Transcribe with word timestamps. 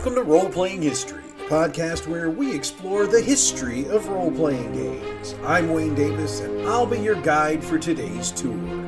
Welcome 0.00 0.14
to 0.14 0.22
Role 0.22 0.48
Playing 0.48 0.80
History, 0.80 1.22
the 1.36 1.44
podcast 1.44 2.06
where 2.06 2.30
we 2.30 2.54
explore 2.54 3.06
the 3.06 3.20
history 3.20 3.86
of 3.88 4.08
role 4.08 4.30
playing 4.30 4.72
games. 4.72 5.34
I'm 5.44 5.68
Wayne 5.68 5.94
Davis, 5.94 6.40
and 6.40 6.66
I'll 6.66 6.86
be 6.86 6.98
your 7.00 7.20
guide 7.20 7.62
for 7.62 7.78
today's 7.78 8.30
tour. 8.30 8.82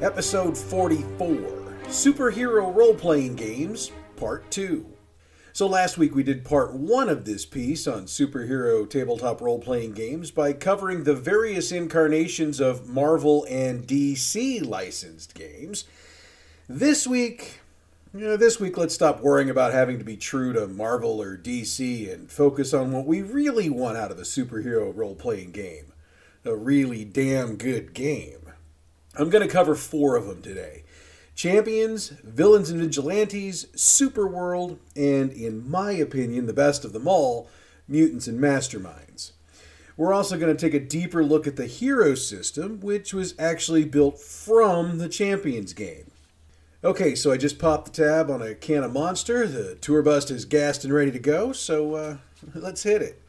Episode 0.00 0.56
44 0.56 1.34
Superhero 1.86 2.72
Role 2.72 2.94
Playing 2.94 3.34
Games, 3.34 3.90
Part 4.14 4.48
2. 4.52 4.86
So, 5.52 5.66
last 5.66 5.98
week 5.98 6.14
we 6.14 6.22
did 6.22 6.44
part 6.44 6.72
one 6.72 7.08
of 7.08 7.24
this 7.24 7.44
piece 7.44 7.88
on 7.88 8.04
superhero 8.04 8.88
tabletop 8.88 9.40
role 9.40 9.58
playing 9.58 9.94
games 9.94 10.30
by 10.30 10.52
covering 10.52 11.02
the 11.02 11.16
various 11.16 11.72
incarnations 11.72 12.60
of 12.60 12.88
Marvel 12.88 13.44
and 13.50 13.88
DC 13.88 14.64
licensed 14.64 15.34
games. 15.34 15.84
This 16.68 17.08
week, 17.08 17.58
you 18.14 18.20
know, 18.20 18.36
this 18.36 18.60
week, 18.60 18.78
let's 18.78 18.94
stop 18.94 19.20
worrying 19.20 19.50
about 19.50 19.72
having 19.72 19.98
to 19.98 20.04
be 20.04 20.16
true 20.16 20.52
to 20.52 20.68
Marvel 20.68 21.20
or 21.20 21.36
DC 21.36 22.12
and 22.12 22.30
focus 22.30 22.72
on 22.72 22.92
what 22.92 23.06
we 23.06 23.22
really 23.22 23.68
want 23.68 23.98
out 23.98 24.12
of 24.12 24.18
a 24.18 24.22
superhero 24.22 24.96
role 24.96 25.16
playing 25.16 25.50
game 25.50 25.92
a 26.44 26.54
really 26.54 27.04
damn 27.04 27.56
good 27.56 27.94
game. 27.94 28.52
I'm 29.16 29.30
going 29.30 29.46
to 29.46 29.52
cover 29.52 29.74
four 29.74 30.14
of 30.14 30.26
them 30.26 30.42
today 30.42 30.84
Champions, 31.34 32.10
Villains 32.22 32.70
and 32.70 32.80
Vigilantes, 32.80 33.64
Superworld, 33.74 34.78
and, 34.94 35.32
in 35.32 35.68
my 35.68 35.90
opinion, 35.92 36.46
the 36.46 36.52
best 36.52 36.84
of 36.84 36.92
them 36.92 37.08
all, 37.08 37.48
Mutants 37.88 38.28
and 38.28 38.38
Masterminds. 38.38 39.32
We're 39.96 40.12
also 40.12 40.38
going 40.38 40.54
to 40.54 40.60
take 40.60 40.74
a 40.74 40.84
deeper 40.84 41.24
look 41.24 41.48
at 41.48 41.56
the 41.56 41.66
hero 41.66 42.14
system, 42.14 42.78
which 42.80 43.12
was 43.12 43.34
actually 43.38 43.84
built 43.84 44.20
from 44.20 44.98
the 44.98 45.08
Champions 45.08 45.72
game. 45.72 46.12
Okay, 46.84 47.14
so 47.14 47.32
I 47.32 47.38
just 47.38 47.58
popped 47.58 47.86
the 47.86 48.04
tab 48.04 48.30
on 48.30 48.42
a 48.42 48.54
can 48.54 48.84
of 48.84 48.92
Monster. 48.92 49.46
The 49.46 49.74
tour 49.76 50.02
bus 50.02 50.30
is 50.30 50.44
gassed 50.44 50.84
and 50.84 50.92
ready 50.92 51.10
to 51.12 51.18
go, 51.18 51.50
so 51.52 51.94
uh, 51.94 52.16
let's 52.54 52.82
hit 52.82 53.00
it. 53.00 53.22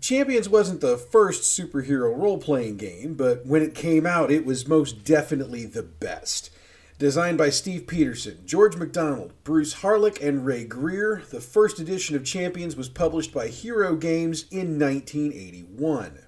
Champions 0.00 0.48
wasn't 0.48 0.80
the 0.80 0.96
first 0.96 1.42
superhero 1.42 2.16
role 2.16 2.38
playing 2.38 2.76
game, 2.76 3.14
but 3.14 3.44
when 3.44 3.62
it 3.62 3.74
came 3.74 4.06
out, 4.06 4.30
it 4.30 4.46
was 4.46 4.68
most 4.68 5.02
definitely 5.02 5.64
the 5.64 5.82
best. 5.82 6.50
Designed 6.96 7.36
by 7.36 7.50
Steve 7.50 7.88
Peterson, 7.88 8.38
George 8.44 8.76
MacDonald, 8.76 9.32
Bruce 9.42 9.74
Harlick, 9.74 10.22
and 10.22 10.46
Ray 10.46 10.62
Greer, 10.62 11.24
the 11.32 11.40
first 11.40 11.80
edition 11.80 12.14
of 12.14 12.24
Champions 12.24 12.76
was 12.76 12.88
published 12.88 13.34
by 13.34 13.48
Hero 13.48 13.96
Games 13.96 14.44
in 14.52 14.78
1981. 14.78 16.20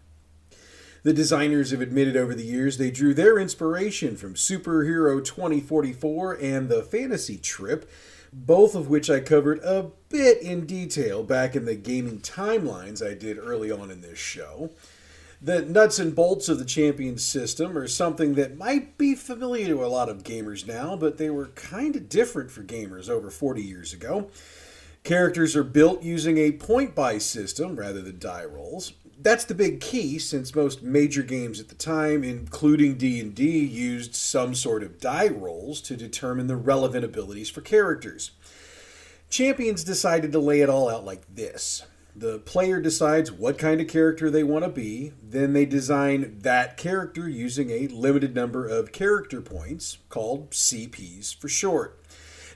The 1.06 1.12
designers 1.12 1.70
have 1.70 1.80
admitted 1.80 2.16
over 2.16 2.34
the 2.34 2.42
years 2.42 2.78
they 2.78 2.90
drew 2.90 3.14
their 3.14 3.38
inspiration 3.38 4.16
from 4.16 4.34
Superhero 4.34 5.24
2044 5.24 6.36
and 6.42 6.68
The 6.68 6.82
Fantasy 6.82 7.36
Trip, 7.36 7.88
both 8.32 8.74
of 8.74 8.88
which 8.88 9.08
I 9.08 9.20
covered 9.20 9.60
a 9.62 9.92
bit 10.08 10.42
in 10.42 10.66
detail 10.66 11.22
back 11.22 11.54
in 11.54 11.64
the 11.64 11.76
gaming 11.76 12.18
timelines 12.18 13.06
I 13.06 13.14
did 13.14 13.38
early 13.38 13.70
on 13.70 13.92
in 13.92 14.00
this 14.00 14.18
show. 14.18 14.70
The 15.40 15.62
nuts 15.62 16.00
and 16.00 16.12
bolts 16.12 16.48
of 16.48 16.58
the 16.58 16.64
Champions 16.64 17.24
system 17.24 17.78
are 17.78 17.86
something 17.86 18.34
that 18.34 18.58
might 18.58 18.98
be 18.98 19.14
familiar 19.14 19.68
to 19.68 19.84
a 19.84 19.86
lot 19.86 20.08
of 20.08 20.24
gamers 20.24 20.66
now, 20.66 20.96
but 20.96 21.18
they 21.18 21.30
were 21.30 21.50
kind 21.54 21.94
of 21.94 22.08
different 22.08 22.50
for 22.50 22.64
gamers 22.64 23.08
over 23.08 23.30
40 23.30 23.62
years 23.62 23.92
ago. 23.92 24.28
Characters 25.04 25.54
are 25.54 25.62
built 25.62 26.02
using 26.02 26.36
a 26.36 26.50
point 26.50 26.96
buy 26.96 27.18
system 27.18 27.76
rather 27.76 28.02
than 28.02 28.18
die 28.18 28.44
rolls 28.44 28.92
that's 29.20 29.44
the 29.44 29.54
big 29.54 29.80
key 29.80 30.18
since 30.18 30.54
most 30.54 30.82
major 30.82 31.22
games 31.22 31.60
at 31.60 31.68
the 31.68 31.74
time 31.74 32.22
including 32.22 32.96
d&d 32.96 33.42
used 33.42 34.14
some 34.14 34.54
sort 34.54 34.82
of 34.82 35.00
die 35.00 35.28
rolls 35.28 35.80
to 35.80 35.96
determine 35.96 36.46
the 36.46 36.56
relevant 36.56 37.04
abilities 37.04 37.48
for 37.50 37.60
characters. 37.60 38.32
Champions 39.28 39.82
decided 39.82 40.32
to 40.32 40.38
lay 40.38 40.60
it 40.60 40.68
all 40.68 40.88
out 40.88 41.04
like 41.04 41.22
this. 41.34 41.82
The 42.14 42.38
player 42.38 42.80
decides 42.80 43.30
what 43.30 43.58
kind 43.58 43.80
of 43.80 43.88
character 43.88 44.30
they 44.30 44.44
want 44.44 44.64
to 44.64 44.70
be 44.70 45.12
then 45.22 45.52
they 45.52 45.66
design 45.66 46.38
that 46.40 46.76
character 46.76 47.28
using 47.28 47.70
a 47.70 47.88
limited 47.88 48.34
number 48.34 48.66
of 48.66 48.92
character 48.92 49.42
points 49.42 49.98
called 50.08 50.50
cps 50.50 51.38
for 51.38 51.48
short 51.48 52.00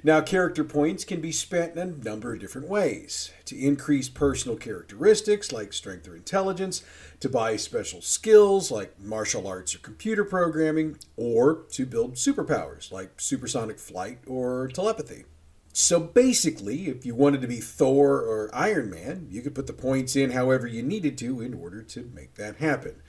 now, 0.02 0.20
character 0.22 0.64
points 0.64 1.04
can 1.04 1.20
be 1.20 1.32
spent 1.32 1.76
in 1.76 1.78
a 1.78 2.04
number 2.04 2.32
of 2.32 2.40
different 2.40 2.68
ways 2.68 3.32
to 3.44 3.58
increase 3.58 4.08
personal 4.08 4.56
characteristics 4.56 5.52
like 5.52 5.72
strength 5.72 6.08
or 6.08 6.16
intelligence, 6.16 6.82
to 7.20 7.28
buy 7.28 7.56
special 7.56 8.00
skills 8.00 8.70
like 8.70 8.98
martial 8.98 9.46
arts 9.46 9.74
or 9.74 9.78
computer 9.78 10.24
programming, 10.24 10.96
or 11.16 11.64
to 11.72 11.84
build 11.84 12.14
superpowers 12.14 12.90
like 12.90 13.20
supersonic 13.20 13.78
flight 13.78 14.18
or 14.26 14.68
telepathy. 14.68 15.24
So 15.72 16.00
basically, 16.00 16.88
if 16.88 17.06
you 17.06 17.14
wanted 17.14 17.42
to 17.42 17.48
be 17.48 17.60
Thor 17.60 18.16
or 18.16 18.50
Iron 18.52 18.90
Man, 18.90 19.28
you 19.30 19.42
could 19.42 19.54
put 19.54 19.66
the 19.66 19.72
points 19.72 20.16
in 20.16 20.30
however 20.30 20.66
you 20.66 20.82
needed 20.82 21.16
to 21.18 21.40
in 21.40 21.54
order 21.54 21.82
to 21.82 22.10
make 22.14 22.34
that 22.34 22.56
happen. 22.56 23.02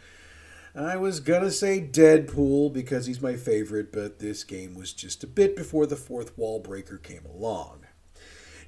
I 0.73 0.95
was 0.95 1.19
gonna 1.19 1.51
say 1.51 1.81
Deadpool 1.81 2.71
because 2.71 3.05
he's 3.05 3.21
my 3.21 3.35
favorite, 3.35 3.91
but 3.91 4.19
this 4.19 4.45
game 4.45 4.73
was 4.73 4.93
just 4.93 5.21
a 5.21 5.27
bit 5.27 5.53
before 5.53 5.85
the 5.85 5.97
fourth 5.97 6.37
wall 6.37 6.59
breaker 6.59 6.97
came 6.97 7.25
along. 7.25 7.81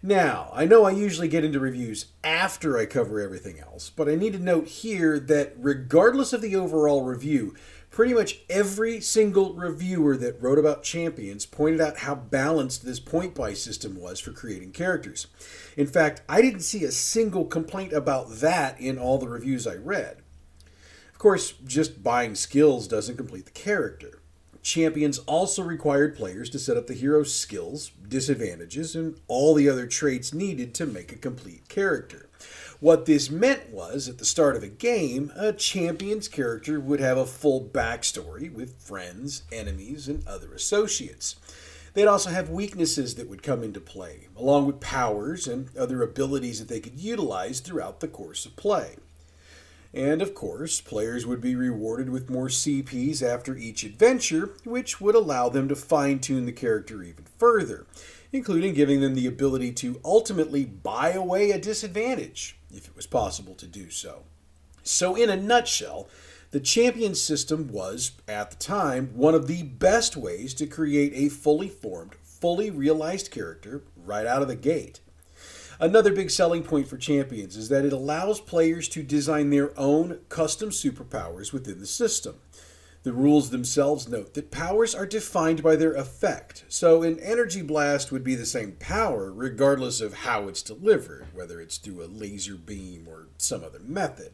Now, 0.01 0.49
I 0.53 0.65
know 0.65 0.83
I 0.83 0.91
usually 0.91 1.29
get 1.29 1.45
into 1.45 1.61
reviews 1.61 2.07
after 2.21 2.77
I 2.77 2.87
cover 2.87 3.21
everything 3.21 3.57
else, 3.57 3.89
but 3.89 4.09
I 4.09 4.15
need 4.15 4.33
to 4.33 4.39
note 4.39 4.67
here 4.67 5.17
that 5.17 5.53
regardless 5.57 6.33
of 6.33 6.41
the 6.41 6.57
overall 6.57 7.03
review, 7.03 7.55
pretty 7.89 8.13
much 8.13 8.41
every 8.49 8.99
single 8.99 9.53
reviewer 9.53 10.17
that 10.17 10.41
wrote 10.41 10.59
about 10.59 10.83
Champions 10.83 11.45
pointed 11.45 11.79
out 11.79 11.99
how 11.99 12.15
balanced 12.15 12.83
this 12.83 12.99
point 12.99 13.33
buy 13.33 13.53
system 13.53 13.97
was 13.97 14.19
for 14.19 14.33
creating 14.33 14.73
characters. 14.73 15.27
In 15.77 15.87
fact, 15.87 16.21
I 16.27 16.41
didn't 16.41 16.61
see 16.61 16.83
a 16.83 16.91
single 16.91 17.45
complaint 17.45 17.93
about 17.93 18.29
that 18.29 18.77
in 18.81 18.97
all 18.97 19.19
the 19.19 19.29
reviews 19.29 19.65
I 19.65 19.75
read 19.75 20.22
course, 21.23 21.53
just 21.65 22.03
buying 22.03 22.35
skills 22.35 22.85
doesn't 22.85 23.15
complete 23.15 23.45
the 23.45 23.51
character. 23.51 24.19
Champions 24.61 25.19
also 25.19 25.63
required 25.63 26.17
players 26.17 26.49
to 26.49 26.59
set 26.59 26.75
up 26.75 26.87
the 26.87 26.93
hero's 26.93 27.33
skills, 27.33 27.91
disadvantages, 28.09 28.93
and 28.93 29.15
all 29.29 29.53
the 29.53 29.69
other 29.69 29.87
traits 29.87 30.33
needed 30.33 30.73
to 30.75 30.85
make 30.85 31.13
a 31.13 31.17
complete 31.17 31.69
character. 31.69 32.29
What 32.81 33.05
this 33.05 33.29
meant 33.29 33.69
was, 33.69 34.09
at 34.09 34.17
the 34.17 34.25
start 34.25 34.57
of 34.57 34.63
a 34.63 34.67
game, 34.67 35.31
a 35.37 35.53
champion's 35.53 36.27
character 36.27 36.77
would 36.77 36.99
have 36.99 37.17
a 37.17 37.25
full 37.25 37.61
backstory 37.61 38.53
with 38.53 38.81
friends, 38.81 39.43
enemies, 39.49 40.09
and 40.09 40.27
other 40.27 40.53
associates. 40.53 41.37
They'd 41.93 42.05
also 42.05 42.31
have 42.31 42.49
weaknesses 42.49 43.15
that 43.15 43.29
would 43.29 43.43
come 43.43 43.63
into 43.63 43.79
play, 43.79 44.27
along 44.35 44.67
with 44.67 44.81
powers 44.81 45.47
and 45.47 45.69
other 45.77 46.01
abilities 46.01 46.59
that 46.59 46.67
they 46.67 46.81
could 46.81 46.99
utilize 46.99 47.61
throughout 47.61 48.01
the 48.01 48.09
course 48.09 48.45
of 48.45 48.57
play. 48.57 48.97
And 49.93 50.23
of 50.23 50.33
course, 50.33 50.81
players 50.81 51.27
would 51.27 51.39
be 51.39 51.55
rewarded 51.55 52.09
with 52.09 52.29
more 52.29 52.47
CPs 52.47 53.21
after 53.21 53.55
each 53.55 53.83
adventure, 53.83 54.55
which 54.63 54.99
would 54.99 55.13
allow 55.13 55.49
them 55.49 55.67
to 55.69 55.75
fine 55.75 56.19
tune 56.19 56.45
the 56.45 56.51
character 56.51 57.03
even 57.03 57.25
further, 57.37 57.85
including 58.31 58.73
giving 58.73 59.01
them 59.01 59.13
the 59.13 59.27
ability 59.27 59.71
to 59.73 60.01
ultimately 60.03 60.65
buy 60.65 61.11
away 61.11 61.51
a 61.51 61.59
disadvantage, 61.59 62.57
if 62.73 62.87
it 62.87 62.95
was 62.95 63.05
possible 63.05 63.53
to 63.53 63.67
do 63.67 63.91
so. 63.91 64.23
So, 64.81 65.15
in 65.15 65.29
a 65.29 65.37
nutshell, 65.37 66.09
the 66.49 66.59
champion 66.59 67.13
system 67.13 67.67
was, 67.67 68.13
at 68.27 68.49
the 68.49 68.57
time, 68.57 69.11
one 69.13 69.35
of 69.35 69.47
the 69.47 69.63
best 69.63 70.17
ways 70.17 70.55
to 70.55 70.65
create 70.65 71.13
a 71.15 71.29
fully 71.29 71.69
formed, 71.69 72.15
fully 72.23 72.71
realized 72.71 73.29
character 73.29 73.83
right 73.95 74.25
out 74.25 74.41
of 74.41 74.47
the 74.47 74.55
gate. 74.55 75.01
Another 75.79 76.13
big 76.13 76.29
selling 76.29 76.63
point 76.63 76.87
for 76.87 76.97
Champions 76.97 77.57
is 77.57 77.69
that 77.69 77.85
it 77.85 77.93
allows 77.93 78.39
players 78.39 78.87
to 78.89 79.03
design 79.03 79.49
their 79.49 79.77
own 79.79 80.19
custom 80.29 80.69
superpowers 80.69 81.51
within 81.51 81.79
the 81.79 81.87
system. 81.87 82.35
The 83.03 83.11
rules 83.11 83.49
themselves 83.49 84.07
note 84.07 84.33
that 84.33 84.49
powers 84.49 84.95
are 84.95 85.05
defined 85.05 85.61
by 85.61 85.75
their 85.75 85.93
effect, 85.93 86.63
so 86.69 87.03
an 87.03 87.19
energy 87.19 87.61
blast 87.61 88.13
would 88.13 88.23
be 88.23 88.35
the 88.35 88.45
same 88.45 88.77
power 88.79 89.29
regardless 89.33 89.99
of 89.99 90.13
how 90.13 90.47
it's 90.47 90.61
delivered, 90.61 91.27
whether 91.33 91.59
it's 91.59 91.77
through 91.77 92.03
a 92.03 92.07
laser 92.07 92.55
beam 92.55 93.07
or 93.09 93.27
some 93.37 93.61
other 93.61 93.81
method. 93.81 94.31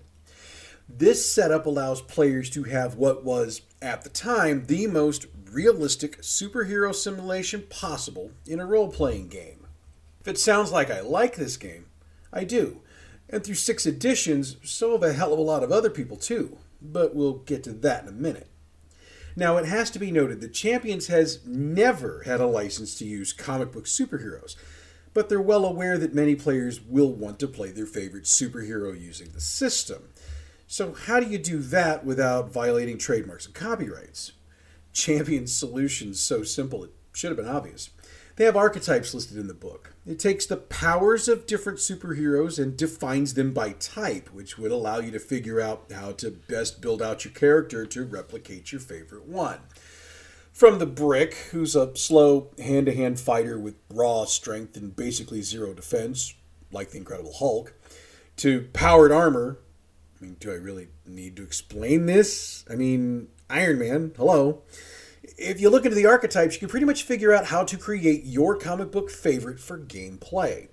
This 0.88 1.31
setup 1.31 1.65
allows 1.65 2.01
players 2.01 2.50
to 2.51 2.63
have 2.63 2.95
what 2.95 3.24
was, 3.24 3.62
at 3.81 4.03
the 4.03 4.09
time, 4.09 4.65
the 4.65 4.85
most 4.85 5.25
realistic 5.51 6.21
superhero 6.21 6.94
simulation 6.94 7.63
possible 7.69 8.31
in 8.45 8.59
a 8.59 8.65
role 8.65 8.92
playing 8.92 9.30
game. 9.30 9.58
It 10.30 10.38
sounds 10.38 10.72
like 10.72 10.92
I 10.92 11.00
like 11.02 11.38
this 11.38 11.58
game, 11.58 11.88
I 12.31 12.44
do. 12.44 12.81
And 13.30 13.44
through 13.44 13.56
six 13.56 13.88
editions, 13.88 14.58
so 14.64 14.92
have 14.92 15.02
a 15.02 15.12
hell 15.12 15.34
of 15.34 15.40
a 15.40 15.42
lot 15.42 15.64
of 15.64 15.72
other 15.72 15.90
people 15.90 16.18
too. 16.18 16.60
But 16.80 17.16
we'll 17.16 17.40
get 17.40 17.64
to 17.64 17.72
that 17.72 18.04
in 18.04 18.10
a 18.10 18.12
minute. 18.12 18.48
Now, 19.36 19.58
it 19.58 19.66
has 19.66 19.90
to 19.92 20.00
be 20.00 20.12
noted 20.12 20.40
that 20.42 20.54
Champions 20.54 21.08
has 21.08 21.44
never 21.48 22.22
had 22.28 22.40
a 22.40 22.46
license 22.46 22.96
to 23.00 23.06
use 23.06 23.34
comic 23.34 23.72
book 23.72 23.86
superheroes, 23.86 24.56
but 25.16 25.30
they're 25.30 25.42
well 25.42 25.66
aware 25.66 25.98
that 25.98 26.14
many 26.14 26.36
players 26.36 26.80
will 26.80 27.12
want 27.12 27.40
to 27.40 27.48
play 27.48 27.72
their 27.72 27.88
favorite 27.88 28.26
superhero 28.26 29.00
using 29.00 29.30
the 29.31 29.42
system. 29.42 30.10
So, 30.68 30.94
how 30.94 31.20
do 31.20 31.26
you 31.26 31.40
do 31.40 31.58
that 31.58 32.06
without 32.06 32.52
violating 32.52 33.00
trademarks 33.00 33.48
and 33.48 33.56
copyrights? 33.56 34.34
Champion's 34.94 35.56
solution's 35.56 36.20
so 36.20 36.44
simple 36.44 36.84
it 36.84 36.92
should 37.14 37.31
have 37.31 37.38
been 37.38 37.48
obvious. 37.48 37.90
They 38.39 38.45
have 38.45 38.56
archetypes 38.56 39.13
listed 39.13 39.36
in 39.36 39.47
the 39.47 39.53
book. 39.53 39.95
It 40.07 40.18
takes 40.18 40.45
the 40.45 40.56
powers 40.56 41.27
of 41.27 41.45
different 41.45 41.80
superheroes 41.80 42.57
and 42.57 42.77
defines 42.77 43.33
them 43.33 43.51
by 43.51 43.71
type, 43.74 44.30
which 44.31 44.57
would 44.57 44.71
allow 44.71 45.00
you 45.00 45.12
to 45.12 45.19
figure 45.19 45.59
out 45.59 45.91
how 45.94 46.13
to 46.13 46.31
best 46.31 46.80
build 46.80 47.01
out 47.01 47.25
your 47.25 47.33
character 47.33 47.86
to 47.88 48.06
replicate 48.06 48.71
your 48.71 48.80
favorite 48.80 49.25
one. 49.25 49.59
From 50.53 50.80
the 50.80 50.86
Brick, 50.86 51.33
who's 51.51 51.75
a 51.75 51.94
slow 51.97 52.51
hand 52.57 52.86
to 52.86 52.95
hand 52.95 53.19
fighter 53.19 53.59
with 53.59 53.75
raw 53.89 54.24
strength 54.24 54.77
and 54.77 54.95
basically 54.95 55.42
zero 55.42 55.74
defense, 55.74 56.33
like 56.71 56.92
the 56.92 56.97
Incredible 56.97 57.33
Hulk, 57.33 57.74
to 58.38 58.69
Powered 58.71 59.12
Armor. 59.12 59.59
I 60.18 60.24
mean, 60.24 60.38
do 60.39 60.50
I 60.50 60.56
really 60.56 60.88
need 61.06 61.35
to 61.35 61.44
explain 61.44 62.06
this? 62.06 62.63
I 62.69 62.75
mean, 62.75 63.27
Iron 63.50 63.80
Man, 63.80 64.13
hello 64.15 64.63
if 65.38 65.60
you 65.60 65.70
look 65.70 65.86
into 65.86 65.96
the 65.96 66.06
archetypes, 66.06 66.56
you 66.56 66.60
can 66.60 66.70
pretty 66.70 66.86
much 66.86 67.04
figure 67.04 67.34
out 67.34 67.46
how 67.46 67.64
to 67.64 67.78
create 67.78 68.24
your 68.26 68.58
comic 68.58 68.92
book 68.92 69.10
favorite 69.10 69.60
for 69.60 69.78
gameplay. 69.78 70.70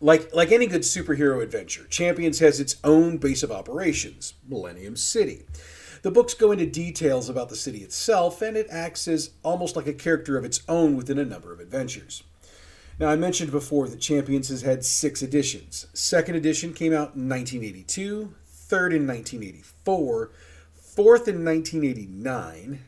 Like, 0.00 0.34
like 0.34 0.52
any 0.52 0.66
good 0.66 0.82
superhero 0.82 1.42
adventure, 1.42 1.86
Champions 1.86 2.38
has 2.40 2.60
its 2.60 2.76
own 2.84 3.16
base 3.18 3.42
of 3.42 3.50
operations, 3.50 4.34
Millennium 4.46 4.96
City. 4.96 5.44
The 6.02 6.10
books 6.10 6.34
go 6.34 6.52
into 6.52 6.66
details 6.66 7.30
about 7.30 7.48
the 7.48 7.56
city 7.56 7.78
itself, 7.78 8.42
and 8.42 8.56
it 8.56 8.66
acts 8.70 9.08
as 9.08 9.30
almost 9.42 9.76
like 9.76 9.86
a 9.86 9.94
character 9.94 10.36
of 10.36 10.44
its 10.44 10.60
own 10.68 10.96
within 10.96 11.18
a 11.18 11.24
number 11.24 11.52
of 11.52 11.60
adventures. 11.60 12.22
Now, 12.98 13.08
I 13.08 13.16
mentioned 13.16 13.50
before 13.50 13.88
that 13.88 14.00
Champions 14.00 14.50
has 14.50 14.62
had 14.62 14.84
six 14.84 15.22
editions. 15.22 15.86
Second 15.94 16.36
edition 16.36 16.74
came 16.74 16.92
out 16.92 17.16
in 17.16 17.28
1982, 17.28 18.34
third 18.46 18.92
in 18.92 19.06
1984, 19.06 20.30
fourth 20.74 21.26
in 21.26 21.44
1989, 21.44 22.80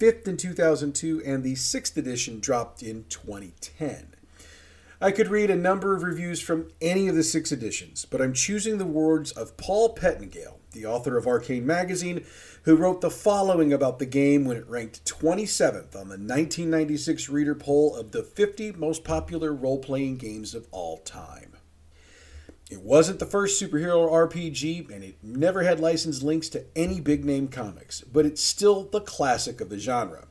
fifth 0.00 0.26
in 0.26 0.38
2002, 0.38 1.22
and 1.26 1.44
the 1.44 1.54
sixth 1.54 1.94
edition 1.98 2.40
dropped 2.40 2.82
in 2.82 3.04
2010. 3.10 4.14
I 4.98 5.10
could 5.10 5.28
read 5.28 5.50
a 5.50 5.56
number 5.56 5.94
of 5.94 6.02
reviews 6.02 6.40
from 6.40 6.68
any 6.80 7.06
of 7.06 7.14
the 7.14 7.22
six 7.22 7.52
editions, 7.52 8.06
but 8.06 8.20
I'm 8.22 8.32
choosing 8.32 8.78
the 8.78 8.86
words 8.86 9.30
of 9.30 9.58
Paul 9.58 9.94
Pettengale, 9.94 10.56
the 10.72 10.86
author 10.86 11.18
of 11.18 11.26
Arcane 11.26 11.66
Magazine, 11.66 12.24
who 12.62 12.76
wrote 12.76 13.02
the 13.02 13.10
following 13.10 13.74
about 13.74 13.98
the 13.98 14.06
game 14.06 14.46
when 14.46 14.56
it 14.56 14.68
ranked 14.68 15.04
27th 15.04 15.94
on 15.94 16.08
the 16.08 16.16
1996 16.16 17.28
reader 17.28 17.54
poll 17.54 17.94
of 17.94 18.12
the 18.12 18.22
50 18.22 18.72
most 18.72 19.04
popular 19.04 19.52
role 19.52 19.78
playing 19.78 20.16
games 20.16 20.54
of 20.54 20.66
all 20.70 20.98
time. 20.98 21.56
It 22.70 22.82
wasn't 22.82 23.18
the 23.18 23.26
first 23.26 23.60
superhero 23.60 24.08
RPG, 24.08 24.90
and 24.94 25.02
it 25.02 25.16
never 25.24 25.64
had 25.64 25.80
licensed 25.80 26.22
links 26.22 26.48
to 26.50 26.64
any 26.76 27.00
big 27.00 27.24
name 27.24 27.48
comics, 27.48 28.02
but 28.02 28.24
it's 28.24 28.40
still 28.40 28.84
the 28.84 29.00
classic 29.00 29.60
of 29.60 29.70
the 29.70 29.78
genre. 29.80 30.28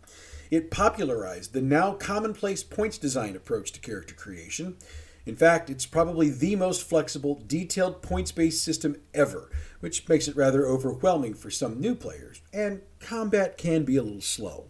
It 0.50 0.72
popularized 0.72 1.52
the 1.52 1.62
now 1.62 1.92
commonplace 1.92 2.64
points 2.64 2.98
design 2.98 3.36
approach 3.36 3.74
to 3.74 3.82
character 3.82 4.16
creation. 4.16 4.78
In 5.26 5.36
fact, 5.36 5.70
it's 5.70 5.86
probably 5.86 6.30
the 6.30 6.56
most 6.56 6.82
flexible, 6.82 7.44
detailed 7.46 8.02
points 8.02 8.32
based 8.32 8.64
system 8.64 8.96
ever, 9.14 9.52
which 9.82 10.08
makes 10.08 10.30
it 10.30 10.38
rather 10.38 10.66
overwhelming 10.66 11.34
for 11.34 11.52
some 11.52 11.82
new 11.82 11.94
players, 11.94 12.42
and 12.54 12.82
combat 13.02 13.58
can 13.58 13.84
be 13.84 13.98
a 13.98 14.02
little 14.02 14.22
slow. 14.22 14.70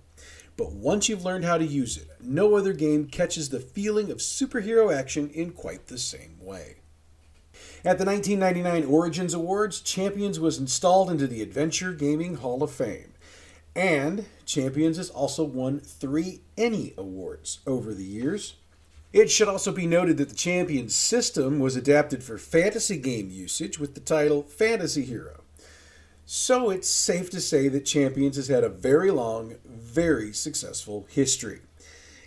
But 0.57 0.73
once 0.73 1.07
you've 1.07 1.23
learned 1.23 1.45
how 1.45 1.59
to 1.59 1.65
use 1.65 1.97
it, 1.97 2.09
no 2.19 2.55
other 2.55 2.73
game 2.73 3.05
catches 3.05 3.49
the 3.49 3.59
feeling 3.59 4.09
of 4.09 4.17
superhero 4.17 4.91
action 4.91 5.29
in 5.29 5.51
quite 5.51 5.85
the 5.85 5.99
same 5.99 6.35
way. 6.41 6.78
At 7.85 7.97
the 7.97 8.03
1999 8.03 8.83
Origins 8.91 9.33
Awards, 9.33 9.79
Champions 9.79 10.37
was 10.37 10.59
installed 10.59 11.09
into 11.09 11.27
the 11.27 11.41
Adventure 11.41 11.93
Gaming 11.93 12.35
Hall 12.35 12.61
of 12.61 12.71
Fame. 12.71 13.13
And 13.73 14.25
Champions 14.45 14.97
has 14.97 15.09
also 15.09 15.45
won 15.45 15.79
three 15.79 16.41
ENnie 16.57 16.93
Awards 16.97 17.59
over 17.65 17.93
the 17.93 18.03
years. 18.03 18.55
It 19.13 19.31
should 19.31 19.47
also 19.47 19.71
be 19.71 19.87
noted 19.87 20.17
that 20.17 20.27
the 20.27 20.35
Champions 20.35 20.93
system 20.93 21.59
was 21.59 21.77
adapted 21.77 22.21
for 22.21 22.37
fantasy 22.37 22.97
game 22.97 23.29
usage 23.29 23.79
with 23.79 23.93
the 23.93 24.01
title 24.01 24.43
Fantasy 24.43 25.05
Hero. 25.05 25.43
So 26.25 26.69
it's 26.71 26.89
safe 26.89 27.29
to 27.29 27.39
say 27.39 27.69
that 27.69 27.85
Champions 27.85 28.35
has 28.35 28.49
had 28.49 28.65
a 28.65 28.69
very 28.69 29.09
long, 29.09 29.55
very 29.65 30.33
successful 30.33 31.07
history. 31.09 31.61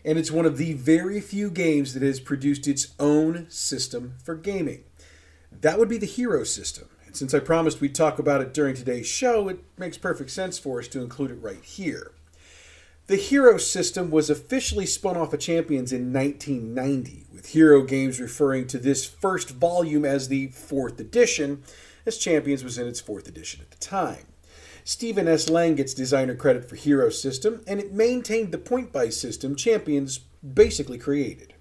And 0.03 0.19
it's 0.19 0.31
one 0.31 0.47
of 0.47 0.57
the 0.57 0.73
very 0.73 1.21
few 1.21 1.51
games 1.51 1.93
that 1.93 2.03
has 2.03 2.21
produced 2.21 2.67
its 2.67 2.95
own 2.99 3.47
system 3.51 4.15
for 4.25 4.35
gaming. 4.35 4.85
That 5.61 5.79
would 5.79 5.89
be 5.89 5.99
the 5.99 6.07
hero 6.07 6.45
system. 6.45 6.89
And 7.07 7.17
since 7.17 7.35
I 7.35 7.41
promised 7.41 7.81
we'd 7.81 7.95
talk 7.95 8.19
about 8.19 8.41
it 8.41 8.55
during 8.55 8.75
today's 8.75 9.07
show, 9.07 9.49
it 9.49 9.63
makes 9.77 9.99
perfect 9.99 10.31
sense 10.31 10.59
for 10.59 10.81
us 10.81 10.89
to 10.89 11.03
include 11.03 11.31
it 11.31 11.43
right 11.43 11.63
here. 11.63 12.13
The 13.09 13.17
Hero 13.17 13.59
system 13.59 14.11
was 14.11 14.31
officially 14.31 14.87
spun 14.87 15.17
off 15.17 15.35
of 15.35 15.41
Champions 15.41 15.93
in 15.93 16.13
1990, 16.13 17.27
with 17.31 17.51
Hero 17.51 17.83
Games 17.83 18.21
referring 18.21 18.69
to 18.69 18.79
this 18.79 19.05
first 19.05 19.51
volume 19.51 20.05
as 20.05 20.29
the 20.29 20.47
fourth 20.47 21.01
edition, 21.01 21.65
as 22.07 22.17
Champions 22.17 22.63
was 22.65 22.79
in 22.79 22.87
its 22.87 23.01
fourth 23.01 23.27
edition 23.27 23.61
at 23.61 23.73
the 23.73 23.77
time. 23.77 24.25
Steven 24.85 25.29
S. 25.29 25.51
Long 25.51 25.75
gets 25.75 25.95
designer 25.95 26.35
credit 26.35 26.69
for 26.69 26.77
Hero 26.77 27.11
system, 27.11 27.63
and 27.67 27.81
it 27.81 27.93
maintained 27.93 28.53
the 28.53 28.59
point 28.59 28.93
buy 28.93 29.11
system 29.11 29.57
Champions 29.57 30.19
basically 30.39 30.97
created. 30.97 31.55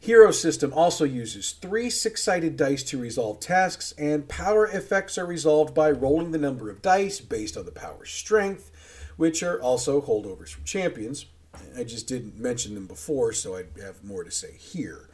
Hero 0.00 0.30
System 0.30 0.72
also 0.72 1.04
uses 1.04 1.52
three 1.52 1.90
six 1.90 2.22
sided 2.22 2.56
dice 2.56 2.82
to 2.84 2.98
resolve 2.98 3.40
tasks, 3.40 3.92
and 3.98 4.28
power 4.28 4.66
effects 4.66 5.18
are 5.18 5.26
resolved 5.26 5.74
by 5.74 5.90
rolling 5.90 6.30
the 6.30 6.38
number 6.38 6.70
of 6.70 6.82
dice 6.82 7.20
based 7.20 7.56
on 7.56 7.64
the 7.64 7.72
power 7.72 8.04
strength, 8.04 8.70
which 9.16 9.42
are 9.42 9.60
also 9.60 10.00
holdovers 10.00 10.50
from 10.50 10.64
champions. 10.64 11.26
I 11.76 11.84
just 11.84 12.06
didn't 12.06 12.38
mention 12.38 12.74
them 12.74 12.86
before, 12.86 13.32
so 13.32 13.56
I'd 13.56 13.68
have 13.82 14.04
more 14.04 14.22
to 14.22 14.30
say 14.30 14.52
here. 14.52 15.08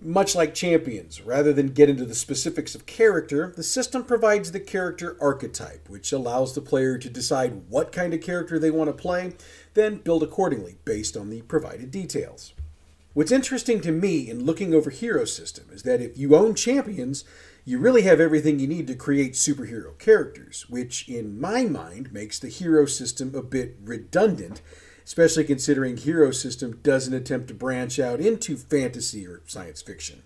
Much 0.00 0.34
like 0.34 0.54
champions, 0.54 1.20
rather 1.22 1.52
than 1.52 1.68
get 1.68 1.88
into 1.88 2.04
the 2.04 2.14
specifics 2.14 2.74
of 2.74 2.84
character, 2.84 3.52
the 3.56 3.62
system 3.62 4.04
provides 4.04 4.52
the 4.52 4.60
character 4.60 5.16
archetype, 5.20 5.88
which 5.88 6.12
allows 6.12 6.54
the 6.54 6.60
player 6.60 6.98
to 6.98 7.08
decide 7.08 7.68
what 7.68 7.92
kind 7.92 8.12
of 8.12 8.20
character 8.20 8.58
they 8.58 8.70
want 8.70 8.88
to 8.88 9.02
play, 9.02 9.32
then 9.74 9.96
build 9.96 10.22
accordingly 10.22 10.76
based 10.84 11.16
on 11.16 11.30
the 11.30 11.42
provided 11.42 11.90
details. 11.90 12.54
What's 13.14 13.30
interesting 13.30 13.80
to 13.82 13.92
me 13.92 14.28
in 14.28 14.44
looking 14.44 14.74
over 14.74 14.90
Hero 14.90 15.24
System 15.24 15.66
is 15.70 15.84
that 15.84 16.00
if 16.00 16.18
you 16.18 16.34
own 16.34 16.56
champions, 16.56 17.22
you 17.64 17.78
really 17.78 18.02
have 18.02 18.18
everything 18.18 18.58
you 18.58 18.66
need 18.66 18.88
to 18.88 18.96
create 18.96 19.34
superhero 19.34 19.96
characters, 20.00 20.68
which 20.68 21.08
in 21.08 21.40
my 21.40 21.62
mind 21.62 22.12
makes 22.12 22.40
the 22.40 22.48
Hero 22.48 22.86
System 22.86 23.32
a 23.36 23.40
bit 23.40 23.76
redundant, 23.80 24.62
especially 25.04 25.44
considering 25.44 25.96
Hero 25.96 26.32
System 26.32 26.80
doesn't 26.82 27.14
attempt 27.14 27.46
to 27.46 27.54
branch 27.54 28.00
out 28.00 28.18
into 28.18 28.56
fantasy 28.56 29.24
or 29.24 29.42
science 29.46 29.80
fiction. 29.80 30.24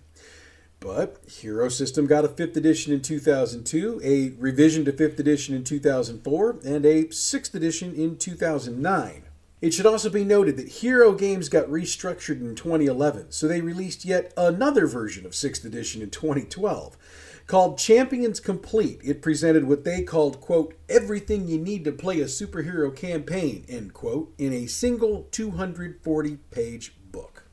But 0.79 1.23
Hero 1.27 1.69
System 1.69 2.07
got 2.07 2.25
a 2.25 2.29
5th 2.29 2.57
edition 2.57 2.91
in 2.91 3.01
2002, 3.01 4.01
a 4.03 4.31
revision 4.41 4.83
to 4.85 4.91
5th 4.91 5.19
edition 5.19 5.53
in 5.53 5.63
2004, 5.63 6.59
and 6.65 6.83
a 6.87 7.03
6th 7.03 7.53
edition 7.53 7.93
in 7.93 8.17
2009. 8.17 9.28
It 9.61 9.73
should 9.73 9.85
also 9.85 10.09
be 10.09 10.23
noted 10.23 10.55
that 10.55 10.69
Hero 10.69 11.11
Games 11.11 11.49
got 11.49 11.67
restructured 11.67 12.39
in 12.39 12.55
2011, 12.55 13.31
so 13.31 13.45
they 13.45 13.59
released 13.59 14.05
yet 14.05 14.31
another 14.37 14.87
version 14.87 15.25
of 15.25 15.33
6th 15.33 15.65
edition 15.65 16.01
in 16.01 16.09
2012. 16.11 16.97
Called 17.45 17.77
Champions 17.77 18.39
Complete, 18.39 19.01
it 19.03 19.21
presented 19.21 19.65
what 19.65 19.83
they 19.83 20.03
called, 20.03 20.39
quote, 20.39 20.75
everything 20.87 21.47
you 21.47 21.57
need 21.57 21.83
to 21.83 21.91
play 21.91 22.21
a 22.21 22.25
superhero 22.25 22.95
campaign, 22.95 23.65
end 23.67 23.93
quote, 23.93 24.33
in 24.37 24.53
a 24.53 24.67
single 24.67 25.27
240 25.31 26.37
page 26.51 26.93
book. 27.11 27.43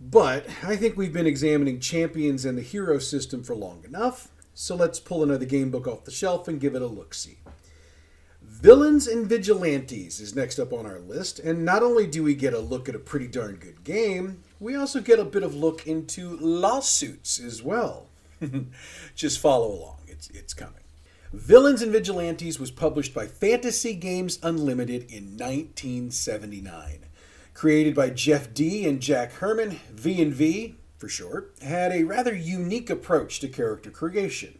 But 0.00 0.46
I 0.62 0.76
think 0.76 0.96
we've 0.96 1.12
been 1.12 1.26
examining 1.26 1.78
Champions 1.80 2.46
and 2.46 2.56
the 2.56 2.62
Hero 2.62 2.98
system 2.98 3.42
for 3.42 3.54
long 3.54 3.84
enough, 3.84 4.28
so 4.54 4.76
let's 4.76 4.98
pull 4.98 5.22
another 5.22 5.44
game 5.44 5.70
book 5.70 5.86
off 5.86 6.04
the 6.04 6.10
shelf 6.10 6.48
and 6.48 6.58
give 6.58 6.74
it 6.74 6.80
a 6.80 6.86
look 6.86 7.12
see. 7.12 7.39
Villains 8.60 9.06
and 9.06 9.26
Vigilantes 9.26 10.20
is 10.20 10.36
next 10.36 10.58
up 10.58 10.70
on 10.70 10.84
our 10.84 10.98
list, 10.98 11.38
and 11.38 11.64
not 11.64 11.82
only 11.82 12.06
do 12.06 12.22
we 12.22 12.34
get 12.34 12.52
a 12.52 12.58
look 12.58 12.90
at 12.90 12.94
a 12.94 12.98
pretty 12.98 13.26
darn 13.26 13.56
good 13.56 13.84
game, 13.84 14.42
we 14.58 14.76
also 14.76 15.00
get 15.00 15.18
a 15.18 15.24
bit 15.24 15.42
of 15.42 15.54
look 15.54 15.86
into 15.86 16.36
lawsuits 16.36 17.40
as 17.40 17.62
well. 17.62 18.08
Just 19.14 19.40
follow 19.40 19.72
along, 19.72 20.00
it's, 20.08 20.28
it's 20.28 20.52
coming. 20.52 20.82
Villains 21.32 21.80
and 21.80 21.90
Vigilantes 21.90 22.60
was 22.60 22.70
published 22.70 23.14
by 23.14 23.26
Fantasy 23.26 23.94
Games 23.94 24.38
Unlimited 24.42 25.10
in 25.10 25.38
1979. 25.38 27.06
Created 27.54 27.94
by 27.94 28.10
Jeff 28.10 28.52
Dee 28.52 28.86
and 28.86 29.00
Jack 29.00 29.32
Herman, 29.32 29.80
V&V, 29.90 30.74
for 30.98 31.08
short, 31.08 31.54
had 31.62 31.92
a 31.92 32.04
rather 32.04 32.34
unique 32.34 32.90
approach 32.90 33.40
to 33.40 33.48
character 33.48 33.90
creation. 33.90 34.59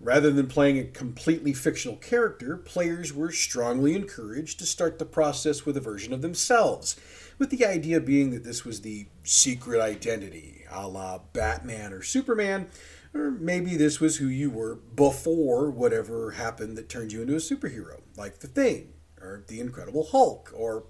Rather 0.00 0.30
than 0.30 0.46
playing 0.46 0.78
a 0.78 0.84
completely 0.84 1.52
fictional 1.52 1.96
character, 1.96 2.56
players 2.56 3.12
were 3.12 3.32
strongly 3.32 3.96
encouraged 3.96 4.58
to 4.58 4.66
start 4.66 4.98
the 4.98 5.04
process 5.04 5.66
with 5.66 5.76
a 5.76 5.80
version 5.80 6.12
of 6.12 6.22
themselves, 6.22 6.94
with 7.36 7.50
the 7.50 7.66
idea 7.66 8.00
being 8.00 8.30
that 8.30 8.44
this 8.44 8.64
was 8.64 8.82
the 8.82 9.06
secret 9.24 9.80
identity, 9.80 10.64
a 10.70 10.86
la 10.86 11.18
Batman 11.32 11.92
or 11.92 12.02
Superman, 12.02 12.68
or 13.12 13.32
maybe 13.32 13.76
this 13.76 13.98
was 13.98 14.18
who 14.18 14.26
you 14.26 14.50
were 14.50 14.76
before 14.76 15.68
whatever 15.70 16.32
happened 16.32 16.76
that 16.76 16.88
turned 16.88 17.12
you 17.12 17.22
into 17.22 17.34
a 17.34 17.38
superhero, 17.38 18.00
like 18.16 18.38
The 18.38 18.46
Thing, 18.46 18.92
or 19.20 19.42
The 19.48 19.60
Incredible 19.60 20.08
Hulk, 20.12 20.52
or 20.54 20.84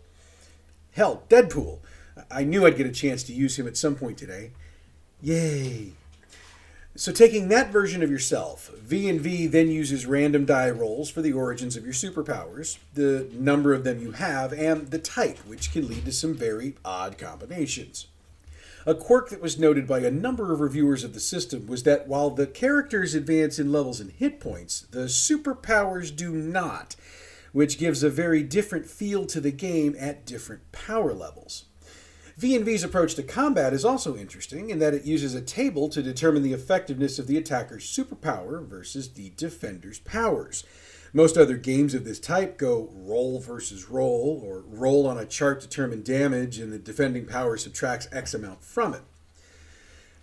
hell, 0.92 1.22
Deadpool. 1.30 1.80
I 2.30 2.44
knew 2.44 2.66
I'd 2.66 2.76
get 2.76 2.86
a 2.86 2.92
chance 2.92 3.22
to 3.24 3.32
use 3.32 3.58
him 3.58 3.66
at 3.66 3.76
some 3.76 3.94
point 3.94 4.18
today. 4.18 4.50
Yay! 5.22 5.92
So 6.98 7.12
taking 7.12 7.46
that 7.46 7.70
version 7.70 8.02
of 8.02 8.10
yourself, 8.10 8.72
V&V 8.76 9.46
then 9.46 9.70
uses 9.70 10.04
random 10.04 10.44
die 10.44 10.68
rolls 10.68 11.08
for 11.08 11.22
the 11.22 11.32
origins 11.32 11.76
of 11.76 11.84
your 11.84 11.94
superpowers, 11.94 12.78
the 12.94 13.28
number 13.32 13.72
of 13.72 13.84
them 13.84 14.00
you 14.00 14.10
have, 14.10 14.52
and 14.52 14.90
the 14.90 14.98
type, 14.98 15.38
which 15.46 15.70
can 15.70 15.86
lead 15.86 16.04
to 16.06 16.12
some 16.12 16.34
very 16.34 16.74
odd 16.84 17.16
combinations. 17.16 18.08
A 18.84 18.96
quirk 18.96 19.30
that 19.30 19.40
was 19.40 19.60
noted 19.60 19.86
by 19.86 20.00
a 20.00 20.10
number 20.10 20.52
of 20.52 20.58
reviewers 20.58 21.04
of 21.04 21.14
the 21.14 21.20
system 21.20 21.68
was 21.68 21.84
that 21.84 22.08
while 22.08 22.30
the 22.30 22.48
characters 22.48 23.14
advance 23.14 23.60
in 23.60 23.70
levels 23.70 24.00
and 24.00 24.10
hit 24.10 24.40
points, 24.40 24.80
the 24.90 25.06
superpowers 25.06 26.14
do 26.14 26.32
not, 26.32 26.96
which 27.52 27.78
gives 27.78 28.02
a 28.02 28.10
very 28.10 28.42
different 28.42 28.86
feel 28.86 29.24
to 29.26 29.40
the 29.40 29.52
game 29.52 29.94
at 30.00 30.26
different 30.26 30.72
power 30.72 31.14
levels. 31.14 31.66
V&V's 32.38 32.84
approach 32.84 33.16
to 33.16 33.22
combat 33.24 33.72
is 33.72 33.84
also 33.84 34.16
interesting 34.16 34.70
in 34.70 34.78
that 34.78 34.94
it 34.94 35.04
uses 35.04 35.34
a 35.34 35.40
table 35.40 35.88
to 35.88 36.00
determine 36.00 36.44
the 36.44 36.52
effectiveness 36.52 37.18
of 37.18 37.26
the 37.26 37.36
attacker's 37.36 37.84
superpower 37.84 38.64
versus 38.64 39.14
the 39.14 39.32
defender's 39.36 39.98
powers. 39.98 40.62
Most 41.12 41.36
other 41.36 41.56
games 41.56 41.94
of 41.94 42.04
this 42.04 42.20
type 42.20 42.56
go 42.56 42.90
roll 42.92 43.40
versus 43.40 43.90
roll, 43.90 44.40
or 44.44 44.62
roll 44.68 45.08
on 45.08 45.18
a 45.18 45.26
chart 45.26 45.60
determine 45.60 46.04
damage, 46.04 46.60
and 46.60 46.72
the 46.72 46.78
defending 46.78 47.26
power 47.26 47.56
subtracts 47.56 48.06
X 48.12 48.34
amount 48.34 48.62
from 48.62 48.94
it. 48.94 49.02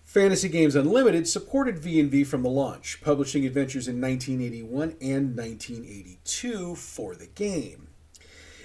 Fantasy 0.06 0.48
Games 0.48 0.76
Unlimited 0.76 1.28
supported 1.28 1.78
V&V 1.78 2.24
from 2.24 2.44
the 2.44 2.50
launch, 2.50 3.02
publishing 3.02 3.46
adventures 3.46 3.90
in 3.90 4.00
1981 4.00 4.96
and 5.02 5.36
1982 5.36 6.76
for 6.76 7.14
the 7.14 7.28
game. 7.28 7.90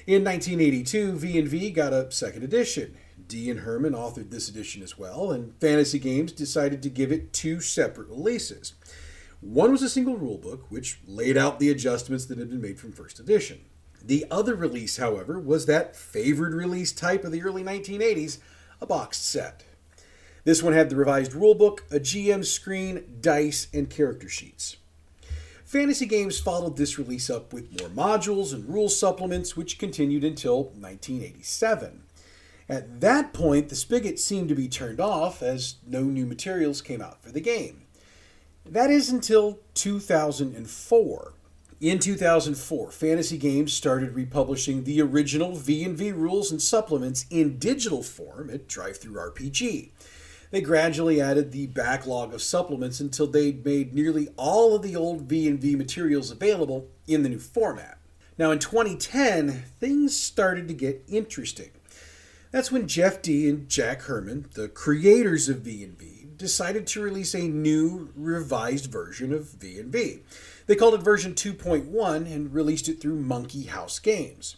In 0.06 0.22
1982, 0.22 1.12
V&V 1.12 1.70
got 1.70 1.92
a 1.92 2.12
second 2.12 2.44
edition, 2.44 2.96
Dee 3.30 3.48
and 3.48 3.60
Herman 3.60 3.92
authored 3.92 4.30
this 4.30 4.48
edition 4.48 4.82
as 4.82 4.98
well, 4.98 5.30
and 5.30 5.54
Fantasy 5.60 6.00
Games 6.00 6.32
decided 6.32 6.82
to 6.82 6.90
give 6.90 7.12
it 7.12 7.32
two 7.32 7.60
separate 7.60 8.08
releases. 8.08 8.74
One 9.40 9.70
was 9.70 9.82
a 9.82 9.88
single 9.88 10.18
rulebook, 10.18 10.64
which 10.68 10.98
laid 11.06 11.36
out 11.36 11.60
the 11.60 11.70
adjustments 11.70 12.26
that 12.26 12.38
had 12.38 12.50
been 12.50 12.60
made 12.60 12.80
from 12.80 12.90
first 12.90 13.20
edition. 13.20 13.60
The 14.02 14.26
other 14.32 14.56
release, 14.56 14.96
however, 14.96 15.38
was 15.38 15.66
that 15.66 15.94
favored 15.94 16.54
release 16.54 16.90
type 16.90 17.22
of 17.22 17.30
the 17.30 17.42
early 17.42 17.62
1980s, 17.62 18.38
a 18.80 18.86
boxed 18.86 19.24
set. 19.24 19.64
This 20.42 20.60
one 20.60 20.72
had 20.72 20.90
the 20.90 20.96
revised 20.96 21.32
rulebook, 21.32 21.80
a 21.92 22.00
GM 22.00 22.44
screen, 22.44 23.18
dice, 23.20 23.68
and 23.72 23.88
character 23.88 24.28
sheets. 24.28 24.76
Fantasy 25.64 26.06
Games 26.06 26.40
followed 26.40 26.76
this 26.76 26.98
release 26.98 27.30
up 27.30 27.52
with 27.52 27.80
more 27.80 27.90
modules 27.90 28.52
and 28.52 28.68
rule 28.68 28.88
supplements, 28.88 29.56
which 29.56 29.78
continued 29.78 30.24
until 30.24 30.64
1987. 30.64 32.02
At 32.70 33.00
that 33.00 33.32
point, 33.32 33.68
the 33.68 33.74
spigot 33.74 34.20
seemed 34.20 34.48
to 34.48 34.54
be 34.54 34.68
turned 34.68 35.00
off 35.00 35.42
as 35.42 35.74
no 35.84 36.04
new 36.04 36.24
materials 36.24 36.80
came 36.80 37.02
out 37.02 37.20
for 37.20 37.32
the 37.32 37.40
game. 37.40 37.82
That 38.64 38.90
is 38.90 39.10
until 39.10 39.58
2004. 39.74 41.34
In 41.80 41.98
2004, 41.98 42.92
Fantasy 42.92 43.38
Games 43.38 43.72
started 43.72 44.14
republishing 44.14 44.84
the 44.84 45.02
original 45.02 45.56
V&V 45.56 46.12
rules 46.12 46.52
and 46.52 46.62
supplements 46.62 47.26
in 47.28 47.58
digital 47.58 48.04
form 48.04 48.50
at 48.50 48.68
DriveThruRPG. 48.68 49.90
They 50.52 50.60
gradually 50.60 51.20
added 51.20 51.50
the 51.50 51.66
backlog 51.66 52.32
of 52.32 52.40
supplements 52.40 53.00
until 53.00 53.26
they'd 53.26 53.64
made 53.64 53.94
nearly 53.94 54.28
all 54.36 54.76
of 54.76 54.82
the 54.82 54.94
old 54.94 55.22
V&V 55.22 55.74
materials 55.74 56.30
available 56.30 56.86
in 57.08 57.24
the 57.24 57.28
new 57.28 57.40
format. 57.40 57.98
Now 58.38 58.52
in 58.52 58.60
2010, 58.60 59.64
things 59.80 60.16
started 60.16 60.68
to 60.68 60.74
get 60.74 61.02
interesting. 61.08 61.70
That's 62.50 62.72
when 62.72 62.88
Jeff 62.88 63.22
Dee 63.22 63.48
and 63.48 63.68
Jack 63.68 64.02
Herman, 64.02 64.46
the 64.54 64.68
creators 64.68 65.48
of 65.48 65.58
V&V, 65.58 66.26
decided 66.36 66.86
to 66.88 67.00
release 67.00 67.34
a 67.34 67.46
new 67.46 68.10
revised 68.16 68.86
version 68.86 69.32
of 69.32 69.50
V&V. 69.50 70.20
They 70.66 70.74
called 70.74 70.94
it 70.94 71.02
version 71.02 71.34
2.1 71.34 72.32
and 72.32 72.52
released 72.52 72.88
it 72.88 73.00
through 73.00 73.16
Monkey 73.16 73.64
House 73.64 73.98
Games. 73.98 74.56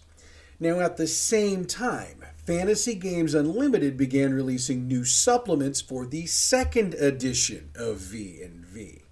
Now 0.59 0.81
at 0.81 0.97
the 0.97 1.07
same 1.07 1.67
time, 1.67 2.25
Fantasy 2.47 2.95
Games 2.95 3.35
Unlimited 3.35 3.97
began 3.97 4.33
releasing 4.33 4.87
new 4.87 5.05
supplements 5.05 5.81
for 5.81 6.07
the 6.07 6.27
second 6.27 6.95
edition 6.95 7.71
of 7.75 7.99
V&V. 7.99 9.03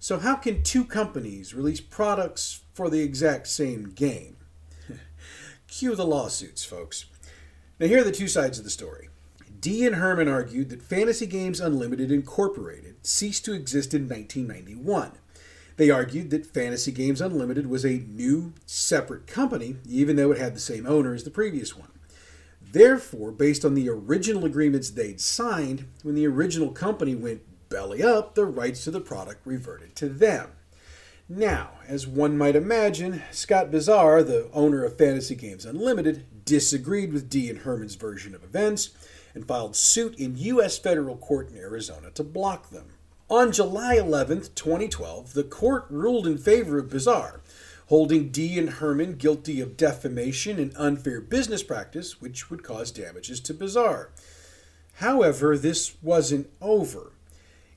So 0.00 0.18
how 0.18 0.36
can 0.36 0.62
two 0.62 0.84
companies 0.84 1.54
release 1.54 1.80
products 1.80 2.62
for 2.74 2.90
the 2.90 3.00
exact 3.00 3.48
same 3.48 3.90
game? 3.90 4.36
Cue 5.68 5.94
the 5.94 6.06
lawsuits, 6.06 6.64
folks. 6.64 7.06
Now, 7.78 7.88
here 7.88 8.00
are 8.00 8.04
the 8.04 8.12
two 8.12 8.28
sides 8.28 8.58
of 8.58 8.64
the 8.64 8.70
story. 8.70 9.10
Dee 9.60 9.86
and 9.86 9.96
Herman 9.96 10.28
argued 10.28 10.70
that 10.70 10.82
Fantasy 10.82 11.26
Games 11.26 11.60
Unlimited 11.60 12.10
Incorporated 12.10 13.06
ceased 13.06 13.44
to 13.44 13.52
exist 13.52 13.92
in 13.92 14.08
1991. 14.08 15.12
They 15.76 15.90
argued 15.90 16.30
that 16.30 16.46
Fantasy 16.46 16.90
Games 16.90 17.20
Unlimited 17.20 17.66
was 17.66 17.84
a 17.84 18.02
new, 18.08 18.54
separate 18.64 19.26
company, 19.26 19.76
even 19.86 20.16
though 20.16 20.32
it 20.32 20.38
had 20.38 20.54
the 20.54 20.60
same 20.60 20.86
owner 20.86 21.12
as 21.12 21.24
the 21.24 21.30
previous 21.30 21.76
one. 21.76 21.90
Therefore, 22.72 23.30
based 23.30 23.62
on 23.62 23.74
the 23.74 23.90
original 23.90 24.46
agreements 24.46 24.88
they'd 24.88 25.20
signed, 25.20 25.86
when 26.02 26.14
the 26.14 26.26
original 26.26 26.70
company 26.70 27.14
went 27.14 27.42
belly 27.68 28.02
up, 28.02 28.34
the 28.34 28.46
rights 28.46 28.84
to 28.84 28.90
the 28.90 29.00
product 29.00 29.42
reverted 29.44 29.94
to 29.96 30.08
them. 30.08 30.48
Now, 31.28 31.70
as 31.88 32.06
one 32.06 32.38
might 32.38 32.54
imagine, 32.54 33.22
Scott 33.32 33.72
Bizar, 33.72 34.22
the 34.24 34.48
owner 34.52 34.84
of 34.84 34.96
Fantasy 34.96 35.34
Games 35.34 35.64
Unlimited, 35.64 36.24
disagreed 36.44 37.12
with 37.12 37.28
Dee 37.28 37.50
and 37.50 37.58
Herman's 37.58 37.96
version 37.96 38.32
of 38.32 38.44
events 38.44 38.90
and 39.34 39.44
filed 39.44 39.74
suit 39.74 40.16
in 40.20 40.38
U.S. 40.38 40.78
federal 40.78 41.16
court 41.16 41.50
in 41.50 41.56
Arizona 41.56 42.12
to 42.12 42.22
block 42.22 42.70
them. 42.70 42.90
On 43.28 43.50
July 43.50 43.94
11, 43.94 44.42
2012, 44.54 45.32
the 45.32 45.42
court 45.42 45.86
ruled 45.90 46.28
in 46.28 46.38
favor 46.38 46.78
of 46.78 46.90
Bizar, 46.90 47.40
holding 47.88 48.28
Dee 48.28 48.56
and 48.56 48.70
Herman 48.70 49.16
guilty 49.16 49.60
of 49.60 49.76
defamation 49.76 50.60
and 50.60 50.72
unfair 50.76 51.20
business 51.20 51.64
practice, 51.64 52.20
which 52.20 52.50
would 52.50 52.62
cause 52.62 52.92
damages 52.92 53.40
to 53.40 53.52
Bizar. 53.52 54.10
However, 54.94 55.58
this 55.58 55.96
wasn't 56.00 56.48
over. 56.60 57.10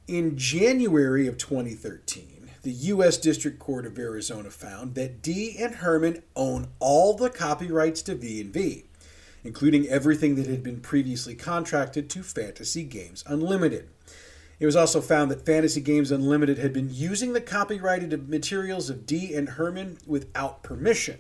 In 0.08 0.38
January 0.38 1.26
of 1.26 1.40
2013, 1.40 2.39
the 2.70 2.76
U.S. 2.90 3.18
District 3.18 3.58
Court 3.58 3.88
of 3.88 3.98
Arizona 3.98 4.52
found 4.52 4.94
that 4.94 5.24
Dee 5.24 5.56
and 5.58 5.74
Herman 5.74 6.22
own 6.36 6.68
all 6.80 7.16
the 7.16 7.32
copyrights 7.32 8.04
to 8.04 8.14
V&V, 8.14 8.84
including 9.44 9.88
everything 9.88 10.36
that 10.36 10.46
had 10.46 10.62
been 10.62 10.80
previously 10.80 11.34
contracted 11.34 12.12
to 12.12 12.22
Fantasy 12.22 12.84
Games 12.84 13.24
Unlimited. 13.26 13.90
It 14.60 14.68
was 14.68 14.76
also 14.76 15.02
found 15.02 15.32
that 15.32 15.48
Fantasy 15.48 15.82
Games 15.82 16.12
Unlimited 16.12 16.60
had 16.60 16.72
been 16.72 16.94
using 16.94 17.34
the 17.34 17.42
copyrighted 17.42 18.30
materials 18.30 18.92
of 18.92 19.08
Dee 19.08 19.34
and 19.34 19.50
Herman 19.50 19.98
without 20.06 20.62
permission. 20.62 21.18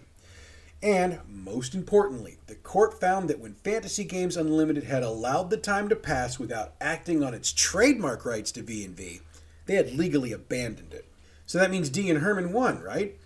And 0.83 1.17
most 1.27 1.73
importantly, 1.73 2.37
the 2.45 2.53
court 2.53 3.01
found 3.01 3.27
that 3.27 3.39
when 3.39 3.55
Fantasy 3.63 4.03
Games 4.03 4.37
Unlimited 4.37 4.83
had 4.83 5.01
allowed 5.01 5.49
the 5.49 5.57
time 5.57 5.89
to 5.89 5.95
pass 5.95 6.37
without 6.37 6.75
acting 6.79 7.23
on 7.23 7.33
its 7.33 7.51
trademark 7.51 8.23
rights 8.23 8.51
to 8.51 8.61
V&V, 8.61 9.21
they 9.65 9.73
had 9.73 9.95
legally 9.95 10.31
abandoned 10.31 10.93
it. 10.93 11.05
So 11.49 11.57
that 11.57 11.71
means 11.71 11.89
Dee 11.89 12.11
and 12.11 12.19
Herman 12.19 12.53
won, 12.53 12.79
right? 12.79 13.17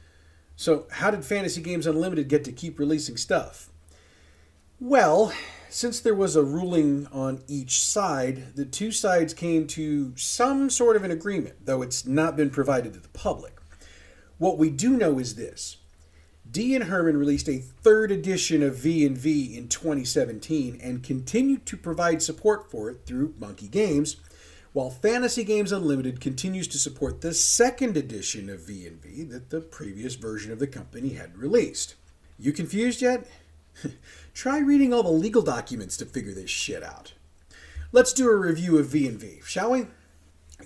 So 0.55 0.87
how 0.89 1.11
did 1.11 1.25
Fantasy 1.25 1.61
Games 1.61 1.85
Unlimited 1.85 2.29
get 2.29 2.45
to 2.45 2.53
keep 2.53 2.79
releasing 2.79 3.17
stuff? 3.17 3.69
Well, 4.79 5.33
since 5.67 5.99
there 5.99 6.15
was 6.15 6.37
a 6.37 6.41
ruling 6.41 7.05
on 7.11 7.43
each 7.49 7.81
side, 7.81 8.55
the 8.55 8.63
two 8.63 8.93
sides 8.93 9.33
came 9.33 9.67
to 9.67 10.15
some 10.15 10.69
sort 10.69 10.95
of 10.95 11.03
an 11.03 11.11
agreement, 11.11 11.65
though 11.65 11.81
it's 11.81 12.07
not 12.07 12.37
been 12.37 12.49
provided 12.49 12.93
to 12.93 13.01
the 13.01 13.09
public. 13.09 13.57
What 14.37 14.57
we 14.57 14.69
do 14.69 14.95
know 14.95 15.19
is 15.19 15.35
this. 15.35 15.75
Dee 16.49 16.75
and 16.75 16.85
Herman 16.85 17.17
released 17.17 17.49
a 17.49 17.57
third 17.57 18.09
edition 18.09 18.63
of 18.63 18.77
V&V 18.77 19.57
in 19.57 19.67
2017 19.67 20.79
and 20.81 21.03
continued 21.03 21.65
to 21.65 21.75
provide 21.75 22.23
support 22.23 22.71
for 22.71 22.89
it 22.89 23.05
through 23.05 23.33
Monkey 23.37 23.67
Games– 23.67 24.15
while 24.73 24.89
Fantasy 24.89 25.43
Games 25.43 25.71
Unlimited 25.71 26.19
continues 26.19 26.67
to 26.69 26.79
support 26.79 27.21
the 27.21 27.33
second 27.33 27.95
edition 27.95 28.49
of 28.49 28.61
V&V 28.61 29.23
that 29.25 29.51
the 29.51 29.61
previous 29.61 30.15
version 30.15 30.51
of 30.51 30.57
the 30.57 30.65
company 30.65 31.09
had 31.09 31.37
released. 31.37 31.93
You 32.39 32.51
confused 32.51 32.99
yet? 32.99 33.27
Try 34.33 34.57
reading 34.57 34.91
all 34.91 35.03
the 35.03 35.09
legal 35.09 35.43
documents 35.43 35.95
to 35.97 36.07
figure 36.07 36.33
this 36.33 36.49
shit 36.49 36.81
out. 36.81 37.13
Let's 37.91 38.13
do 38.13 38.27
a 38.27 38.35
review 38.35 38.79
of 38.79 38.87
V&V, 38.87 39.41
shall 39.45 39.71
we? 39.71 39.85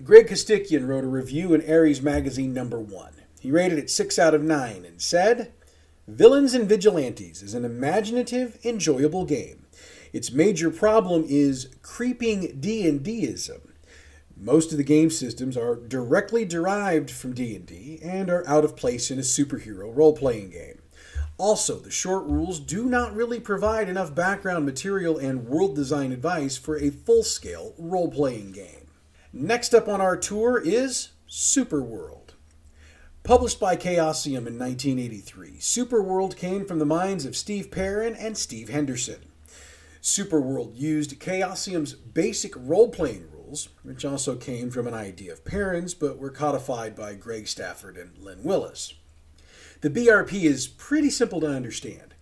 Greg 0.01 0.27
Costikyan 0.27 0.87
wrote 0.87 1.03
a 1.03 1.07
review 1.07 1.53
in 1.53 1.69
Ares 1.69 2.01
Magazine 2.01 2.53
number 2.53 2.79
1. 2.79 3.11
He 3.41 3.51
rated 3.51 3.77
it 3.77 3.89
6 3.89 4.17
out 4.17 4.33
of 4.33 4.41
9 4.41 4.85
and 4.85 5.01
said, 5.01 5.51
Villains 6.07 6.53
and 6.53 6.69
Vigilantes 6.69 7.41
is 7.41 7.53
an 7.53 7.65
imaginative, 7.65 8.57
enjoyable 8.63 9.25
game. 9.25 9.65
Its 10.13 10.31
major 10.31 10.71
problem 10.71 11.25
is 11.27 11.67
creeping 11.81 12.57
D&Dism 12.61 13.59
most 14.39 14.71
of 14.71 14.77
the 14.77 14.83
game 14.83 15.09
systems 15.09 15.57
are 15.57 15.75
directly 15.75 16.45
derived 16.45 17.09
from 17.09 17.33
D&D 17.33 17.99
and 18.03 18.29
are 18.29 18.47
out 18.47 18.63
of 18.63 18.75
place 18.75 19.09
in 19.09 19.17
a 19.17 19.23
superhero 19.23 19.95
role-playing 19.95 20.51
game. 20.51 20.81
Also, 21.37 21.77
the 21.77 21.91
short 21.91 22.25
rules 22.25 22.59
do 22.59 22.85
not 22.85 23.15
really 23.15 23.39
provide 23.39 23.89
enough 23.89 24.15
background 24.15 24.65
material 24.65 25.17
and 25.17 25.47
world 25.47 25.75
design 25.75 26.11
advice 26.11 26.57
for 26.57 26.77
a 26.77 26.89
full 26.89 27.23
scale 27.23 27.75
role 27.77 28.09
playing 28.09 28.51
game. 28.51 28.87
Next 29.31 29.75
up 29.75 29.87
on 29.87 30.01
our 30.01 30.17
tour 30.17 30.59
is 30.59 31.09
Superworld. 31.29 32.29
Published 33.21 33.59
by 33.59 33.75
Chaosium 33.75 34.47
in 34.47 34.57
1983, 34.57 35.57
Superworld 35.59 36.37
came 36.37 36.65
from 36.65 36.79
the 36.79 36.85
minds 36.85 37.25
of 37.25 37.35
Steve 37.35 37.69
Perrin 37.69 38.15
and 38.15 38.37
Steve 38.37 38.69
Henderson. 38.69 39.19
Superworld 40.01 40.71
used 40.75 41.19
Chaosium's 41.19 41.93
basic 41.93 42.53
role 42.55 42.89
playing 42.89 43.29
rules, 43.47 43.69
which 43.83 44.05
also 44.05 44.35
came 44.35 44.69
from 44.69 44.87
an 44.87 44.93
idea 44.93 45.31
of 45.31 45.45
Perrin's 45.45 45.93
but 45.93 46.17
were 46.17 46.29
codified 46.29 46.95
by 46.95 47.13
Greg 47.13 47.47
Stafford 47.47 47.97
and 47.97 48.17
Lynn 48.17 48.43
Willis. 48.43 48.93
The 49.81 49.89
BRP 49.89 50.43
is 50.43 50.67
pretty 50.67 51.09
simple 51.09 51.39
to 51.41 51.47
understand. 51.47 52.15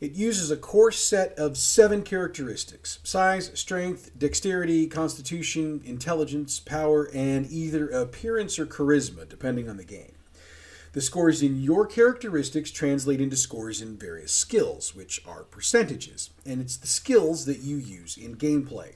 It 0.00 0.12
uses 0.12 0.50
a 0.50 0.56
core 0.56 0.92
set 0.92 1.32
of 1.36 1.56
seven 1.56 2.02
characteristics 2.02 3.00
size, 3.02 3.50
strength, 3.58 4.16
dexterity, 4.16 4.86
constitution, 4.86 5.82
intelligence, 5.84 6.60
power, 6.60 7.10
and 7.12 7.50
either 7.50 7.88
appearance 7.88 8.58
or 8.58 8.66
charisma, 8.66 9.28
depending 9.28 9.68
on 9.68 9.76
the 9.76 9.84
game. 9.84 10.12
The 10.92 11.00
scores 11.00 11.42
in 11.42 11.60
your 11.60 11.86
characteristics 11.86 12.70
translate 12.70 13.20
into 13.20 13.36
scores 13.36 13.82
in 13.82 13.98
various 13.98 14.32
skills, 14.32 14.94
which 14.94 15.20
are 15.26 15.42
percentages, 15.42 16.30
and 16.46 16.60
it's 16.60 16.76
the 16.76 16.86
skills 16.86 17.44
that 17.46 17.58
you 17.58 17.76
use 17.76 18.16
in 18.16 18.36
gameplay. 18.36 18.94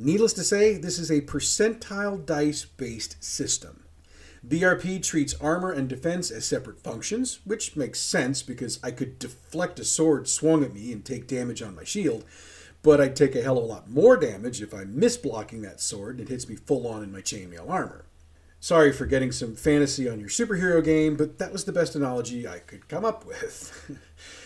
Needless 0.00 0.32
to 0.34 0.44
say, 0.44 0.76
this 0.76 0.96
is 0.96 1.10
a 1.10 1.22
percentile 1.22 2.24
dice 2.24 2.64
based 2.64 3.22
system. 3.22 3.82
BRP 4.46 5.02
treats 5.02 5.34
armor 5.40 5.72
and 5.72 5.88
defense 5.88 6.30
as 6.30 6.46
separate 6.46 6.78
functions, 6.78 7.40
which 7.44 7.74
makes 7.74 7.98
sense 7.98 8.40
because 8.40 8.78
I 8.80 8.92
could 8.92 9.18
deflect 9.18 9.80
a 9.80 9.84
sword 9.84 10.28
swung 10.28 10.62
at 10.62 10.72
me 10.72 10.92
and 10.92 11.04
take 11.04 11.26
damage 11.26 11.62
on 11.62 11.74
my 11.74 11.82
shield, 11.82 12.24
but 12.84 13.00
I'd 13.00 13.16
take 13.16 13.34
a 13.34 13.42
hell 13.42 13.58
of 13.58 13.64
a 13.64 13.66
lot 13.66 13.90
more 13.90 14.16
damage 14.16 14.62
if 14.62 14.72
I'm 14.72 14.94
misblocking 14.94 15.62
that 15.62 15.80
sword 15.80 16.20
and 16.20 16.28
it 16.28 16.30
hits 16.30 16.48
me 16.48 16.54
full 16.54 16.86
on 16.86 17.02
in 17.02 17.10
my 17.10 17.20
chainmail 17.20 17.68
armor. 17.68 18.04
Sorry 18.60 18.92
for 18.92 19.04
getting 19.04 19.32
some 19.32 19.56
fantasy 19.56 20.08
on 20.08 20.20
your 20.20 20.28
superhero 20.28 20.82
game, 20.82 21.16
but 21.16 21.38
that 21.38 21.52
was 21.52 21.64
the 21.64 21.72
best 21.72 21.96
analogy 21.96 22.46
I 22.46 22.60
could 22.60 22.88
come 22.88 23.04
up 23.04 23.26
with. 23.26 23.98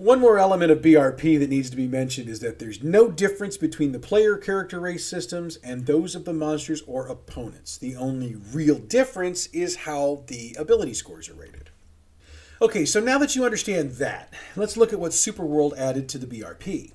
One 0.00 0.18
more 0.18 0.38
element 0.38 0.72
of 0.72 0.80
BRP 0.80 1.38
that 1.38 1.50
needs 1.50 1.68
to 1.68 1.76
be 1.76 1.86
mentioned 1.86 2.30
is 2.30 2.40
that 2.40 2.58
there's 2.58 2.82
no 2.82 3.10
difference 3.10 3.58
between 3.58 3.92
the 3.92 3.98
player 3.98 4.38
character 4.38 4.80
race 4.80 5.04
systems 5.04 5.56
and 5.56 5.84
those 5.84 6.14
of 6.14 6.24
the 6.24 6.32
monsters 6.32 6.80
or 6.86 7.06
opponents. 7.06 7.76
The 7.76 7.96
only 7.96 8.34
real 8.34 8.78
difference 8.78 9.48
is 9.48 9.76
how 9.76 10.24
the 10.28 10.56
ability 10.58 10.94
scores 10.94 11.28
are 11.28 11.34
rated. 11.34 11.68
Okay, 12.62 12.86
so 12.86 12.98
now 12.98 13.18
that 13.18 13.36
you 13.36 13.44
understand 13.44 13.90
that, 13.96 14.32
let's 14.56 14.78
look 14.78 14.94
at 14.94 14.98
what 14.98 15.12
Superworld 15.12 15.76
added 15.76 16.08
to 16.08 16.18
the 16.18 16.26
BRP. 16.26 16.92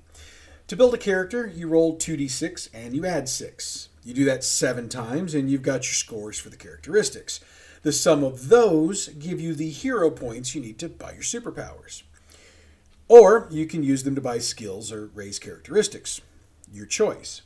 To 0.65 0.75
build 0.75 0.95
a 0.95 0.97
character, 0.97 1.45
you 1.45 1.67
roll 1.67 1.99
2d6 1.99 2.69
and 2.73 2.95
you 2.95 3.05
add 3.05 3.29
6. 3.29 3.89
You 4.03 4.15
do 4.15 4.25
that 4.25 4.43
seven 4.43 4.89
times 4.89 5.35
and 5.35 5.47
you've 5.47 5.61
got 5.61 5.85
your 5.85 5.93
scores 5.93 6.39
for 6.39 6.49
the 6.49 6.57
characteristics. 6.57 7.39
The 7.83 7.91
sum 7.91 8.23
of 8.23 8.49
those 8.49 9.09
give 9.09 9.39
you 9.39 9.53
the 9.53 9.69
hero 9.69 10.09
points 10.09 10.55
you 10.55 10.61
need 10.61 10.79
to 10.79 10.89
buy 10.89 11.11
your 11.11 11.21
superpowers. 11.21 12.01
Or 13.07 13.47
you 13.51 13.65
can 13.65 13.83
use 13.83 14.03
them 14.03 14.15
to 14.15 14.21
buy 14.21 14.39
skills 14.39 14.91
or 14.91 15.07
raise 15.13 15.39
characteristics. 15.39 16.21
Your 16.71 16.85
choice. 16.85 17.41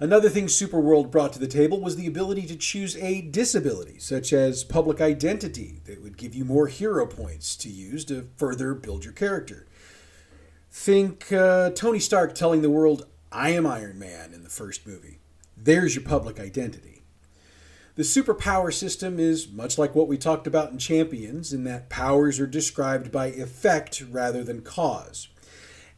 Another 0.00 0.28
thing 0.28 0.46
Superworld 0.46 1.12
brought 1.12 1.32
to 1.34 1.38
the 1.38 1.46
table 1.46 1.80
was 1.80 1.94
the 1.94 2.08
ability 2.08 2.46
to 2.46 2.56
choose 2.56 2.96
a 2.96 3.20
disability, 3.20 3.98
such 4.00 4.32
as 4.32 4.64
public 4.64 5.00
identity, 5.00 5.80
that 5.84 6.02
would 6.02 6.16
give 6.16 6.34
you 6.34 6.44
more 6.44 6.66
hero 6.66 7.06
points 7.06 7.54
to 7.56 7.68
use 7.68 8.04
to 8.06 8.28
further 8.36 8.74
build 8.74 9.04
your 9.04 9.12
character. 9.12 9.66
Think 10.70 11.32
uh, 11.32 11.70
Tony 11.70 12.00
Stark 12.00 12.34
telling 12.34 12.62
the 12.62 12.70
world, 12.70 13.06
I 13.30 13.50
am 13.50 13.66
Iron 13.66 13.98
Man 13.98 14.34
in 14.34 14.42
the 14.42 14.50
first 14.50 14.84
movie. 14.84 15.20
There's 15.56 15.94
your 15.94 16.04
public 16.04 16.40
identity. 16.40 16.93
The 17.96 18.02
superpower 18.02 18.74
system 18.74 19.20
is 19.20 19.48
much 19.48 19.78
like 19.78 19.94
what 19.94 20.08
we 20.08 20.18
talked 20.18 20.48
about 20.48 20.72
in 20.72 20.78
Champions, 20.78 21.52
in 21.52 21.62
that 21.64 21.88
powers 21.88 22.40
are 22.40 22.46
described 22.46 23.12
by 23.12 23.26
effect 23.26 24.02
rather 24.10 24.42
than 24.42 24.62
cause. 24.62 25.28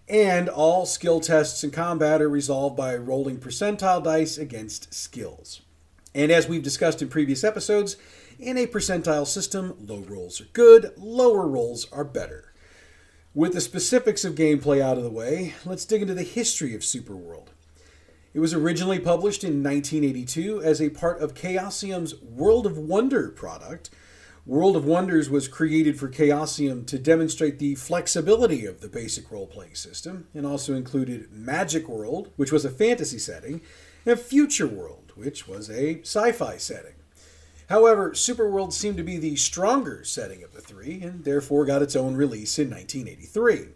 And 0.06 0.50
all 0.50 0.84
skill 0.84 1.20
tests 1.20 1.64
in 1.64 1.70
combat 1.70 2.20
are 2.20 2.28
resolved 2.28 2.76
by 2.76 2.94
rolling 2.96 3.38
percentile 3.38 4.04
dice 4.04 4.36
against 4.36 4.92
skills. 4.92 5.62
And 6.14 6.30
as 6.30 6.46
we've 6.46 6.62
discussed 6.62 7.00
in 7.00 7.08
previous 7.08 7.42
episodes, 7.42 7.96
in 8.38 8.58
a 8.58 8.66
percentile 8.66 9.26
system, 9.26 9.74
low 9.80 10.00
rolls 10.00 10.38
are 10.38 10.48
good, 10.52 10.92
lower 10.98 11.48
rolls 11.48 11.90
are 11.92 12.04
better. 12.04 12.52
With 13.34 13.54
the 13.54 13.60
specifics 13.62 14.22
of 14.22 14.34
gameplay 14.34 14.82
out 14.82 14.98
of 14.98 15.02
the 15.02 15.10
way, 15.10 15.54
let's 15.64 15.86
dig 15.86 16.02
into 16.02 16.14
the 16.14 16.22
history 16.22 16.74
of 16.74 16.82
Superworld. 16.82 17.48
It 18.36 18.40
was 18.40 18.52
originally 18.52 18.98
published 18.98 19.44
in 19.44 19.62
1982 19.62 20.60
as 20.60 20.82
a 20.82 20.90
part 20.90 21.22
of 21.22 21.32
Chaosium's 21.32 22.20
World 22.20 22.66
of 22.66 22.76
Wonder 22.76 23.30
product. 23.30 23.88
World 24.44 24.76
of 24.76 24.84
Wonders 24.84 25.30
was 25.30 25.48
created 25.48 25.98
for 25.98 26.10
Chaosium 26.10 26.86
to 26.88 26.98
demonstrate 26.98 27.58
the 27.58 27.76
flexibility 27.76 28.66
of 28.66 28.82
the 28.82 28.90
basic 28.90 29.30
role 29.30 29.46
playing 29.46 29.74
system 29.74 30.26
and 30.34 30.44
also 30.44 30.74
included 30.74 31.32
Magic 31.32 31.88
World, 31.88 32.30
which 32.36 32.52
was 32.52 32.66
a 32.66 32.70
fantasy 32.70 33.18
setting, 33.18 33.62
and 34.04 34.20
Future 34.20 34.68
World, 34.68 35.12
which 35.14 35.48
was 35.48 35.70
a 35.70 36.00
sci 36.02 36.32
fi 36.32 36.58
setting. 36.58 36.96
However, 37.70 38.10
Superworld 38.10 38.74
seemed 38.74 38.98
to 38.98 39.02
be 39.02 39.16
the 39.16 39.36
stronger 39.36 40.04
setting 40.04 40.42
of 40.42 40.52
the 40.52 40.60
three 40.60 41.00
and 41.00 41.24
therefore 41.24 41.64
got 41.64 41.80
its 41.80 41.96
own 41.96 42.14
release 42.16 42.58
in 42.58 42.68
1983. 42.68 43.68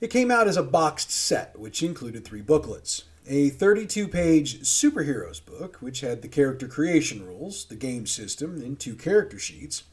It 0.00 0.10
came 0.10 0.32
out 0.32 0.48
as 0.48 0.56
a 0.56 0.64
boxed 0.64 1.12
set, 1.12 1.56
which 1.56 1.84
included 1.84 2.24
three 2.24 2.42
booklets 2.42 3.04
a 3.26 3.50
32 3.50 4.08
page 4.08 4.60
superheroes 4.62 5.44
book, 5.44 5.76
which 5.80 6.00
had 6.00 6.22
the 6.22 6.28
character 6.28 6.66
creation 6.66 7.24
rules, 7.24 7.64
the 7.64 7.76
game 7.76 8.06
system, 8.06 8.60
and 8.60 8.78
two 8.78 8.94
character 8.94 9.38
sheets. 9.38 9.84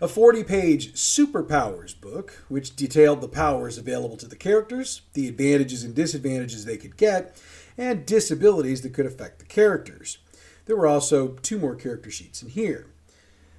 A 0.00 0.08
40 0.08 0.42
page 0.42 0.92
superpowers 0.94 1.98
book, 1.98 2.42
which 2.48 2.74
detailed 2.74 3.20
the 3.20 3.28
powers 3.28 3.78
available 3.78 4.16
to 4.16 4.26
the 4.26 4.36
characters, 4.36 5.02
the 5.12 5.28
advantages 5.28 5.84
and 5.84 5.94
disadvantages 5.94 6.64
they 6.64 6.76
could 6.76 6.96
get, 6.96 7.40
and 7.78 8.04
disabilities 8.04 8.82
that 8.82 8.92
could 8.92 9.06
affect 9.06 9.38
the 9.38 9.44
characters. 9.44 10.18
There 10.66 10.76
were 10.76 10.86
also 10.86 11.28
two 11.42 11.58
more 11.58 11.76
character 11.76 12.10
sheets 12.10 12.42
in 12.42 12.48
here. 12.48 12.86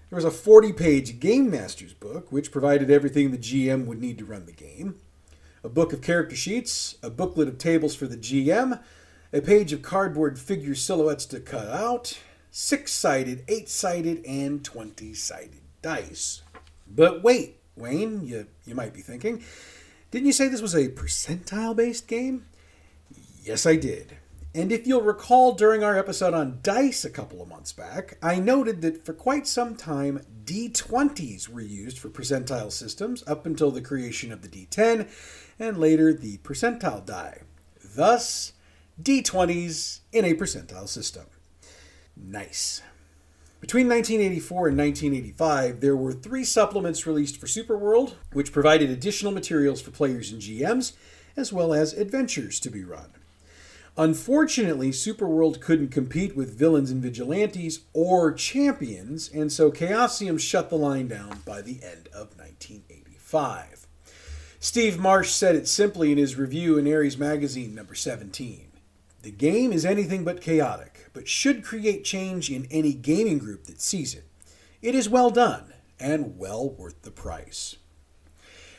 There 0.10 0.18
was 0.18 0.26
a 0.26 0.32
40 0.32 0.74
page 0.74 1.20
Game 1.20 1.50
Master's 1.50 1.94
book, 1.94 2.32
which 2.32 2.52
provided 2.52 2.92
everything 2.92 3.32
the 3.32 3.38
GM 3.38 3.86
would 3.86 4.02
need 4.02 4.18
to 4.18 4.26
run 4.26 4.46
the 4.46 4.52
game. 4.52 4.96
A 5.64 5.70
book 5.70 5.94
of 5.94 6.02
character 6.02 6.36
sheets, 6.36 6.98
a 7.02 7.10
booklet 7.10 7.48
of 7.48 7.58
tables 7.58 7.96
for 7.96 8.08
the 8.08 8.18
GM, 8.18 8.82
a 9.34 9.42
page 9.42 9.74
of 9.74 9.82
cardboard 9.82 10.40
figure 10.40 10.76
silhouettes 10.76 11.26
to 11.28 11.40
cut 11.40 11.68
out, 11.68 12.20
six 12.52 12.92
sided, 12.92 13.44
eight 13.48 13.70
sided, 13.70 14.24
and 14.26 14.64
20 14.64 15.14
sided 15.14 15.62
dice. 15.82 16.42
But 16.88 17.24
wait, 17.24 17.58
Wayne, 17.76 18.26
you, 18.26 18.48
you 18.66 18.76
might 18.76 18.94
be 18.94 19.02
thinking, 19.02 19.44
didn't 20.12 20.28
you 20.28 20.34
say 20.34 20.48
this 20.48 20.62
was 20.62 20.76
a 20.76 20.90
percentile 20.90 21.76
based 21.76 22.08
game? 22.08 22.46
Yes, 23.44 23.66
I 23.66 23.76
did. 23.76 24.18
And 24.56 24.72
if 24.72 24.88
you'll 24.88 25.02
recall 25.02 25.52
during 25.52 25.84
our 25.84 25.98
episode 25.98 26.34
on 26.34 26.60
dice 26.64 27.04
a 27.04 27.10
couple 27.10 27.42
of 27.42 27.50
months 27.50 27.74
back, 27.74 28.18
I 28.24 28.40
noted 28.40 28.82
that 28.84 29.06
for 29.06 29.12
quite 29.12 29.48
some 29.48 29.76
time, 29.76 30.26
D20s 30.46 31.50
were 31.50 31.60
used 31.60 32.00
for 32.00 32.08
percentile 32.08 32.72
systems 32.72 33.22
up 33.28 33.46
until 33.46 33.70
the 33.70 33.82
creation 33.82 34.32
of 34.32 34.42
the 34.42 34.48
D10 34.48 35.10
and 35.60 35.78
later 35.78 36.14
the 36.14 36.38
percentile 36.38 37.06
die. 37.06 37.42
Thus, 37.84 38.54
D20s 39.02 40.00
in 40.12 40.26
a 40.26 40.34
percentile 40.34 40.88
system. 40.88 41.26
Nice. 42.16 42.82
Between 43.60 43.90
1984 43.90 44.68
and 44.68 44.78
1985, 44.78 45.82
there 45.82 45.96
were 45.96 46.14
three 46.14 46.44
supplements 46.44 47.08
released 47.08 47.38
for 47.38 47.48
Superworld, 47.48 48.14
which 48.32 48.52
provided 48.52 48.90
additional 48.90 49.32
materials 49.32 49.82
for 49.82 49.92
players 49.92 50.32
and 50.32 50.42
GMs, 50.42 50.94
as 51.36 51.52
well 51.52 51.74
as 51.74 51.94
adventures 51.94 52.60
to 52.60 52.70
be 52.70 52.84
run. 52.84 53.12
Unfortunately, 53.98 54.92
Superworld 54.92 55.62
couldn't 55.62 55.88
compete 55.88 56.36
with 56.36 56.58
villains 56.58 56.92
and 56.92 57.02
vigilantes 57.02 57.80
or 57.94 58.34
champions, 58.34 59.30
and 59.34 59.52
so 59.52 59.72
Chaosium 59.72 60.40
shut 60.40 60.70
the 60.70 60.78
line 60.78 61.08
down 61.08 61.42
by 61.46 61.62
the 61.62 61.80
end 61.82 62.08
of 62.14 62.38
1985. 62.38 63.88
Steve 64.60 65.00
Marsh 65.00 65.32
said 65.32 65.56
it 65.56 65.68
simply 65.68 66.12
in 66.12 66.18
his 66.18 66.36
review 66.36 66.78
in 66.78 66.92
Ares 66.92 67.18
Magazine 67.18 67.74
number 67.74 67.96
17. 67.96 68.65
The 69.26 69.32
game 69.32 69.74
is 69.74 69.86
anything 69.86 70.24
but 70.24 70.40
chaotic, 70.40 71.10
but 71.12 71.28
should 71.28 71.64
create 71.64 72.04
change 72.06 72.52
in 72.52 72.68
any 72.70 72.94
gaming 72.94 73.40
group 73.40 73.64
that 73.64 73.82
sees 73.82 74.14
it. 74.14 74.26
It 74.84 74.94
is 74.94 75.10
well 75.10 75.32
done 75.32 75.74
and 76.00 76.38
well 76.38 76.70
worth 76.70 77.02
the 77.02 77.10
price. 77.10 77.78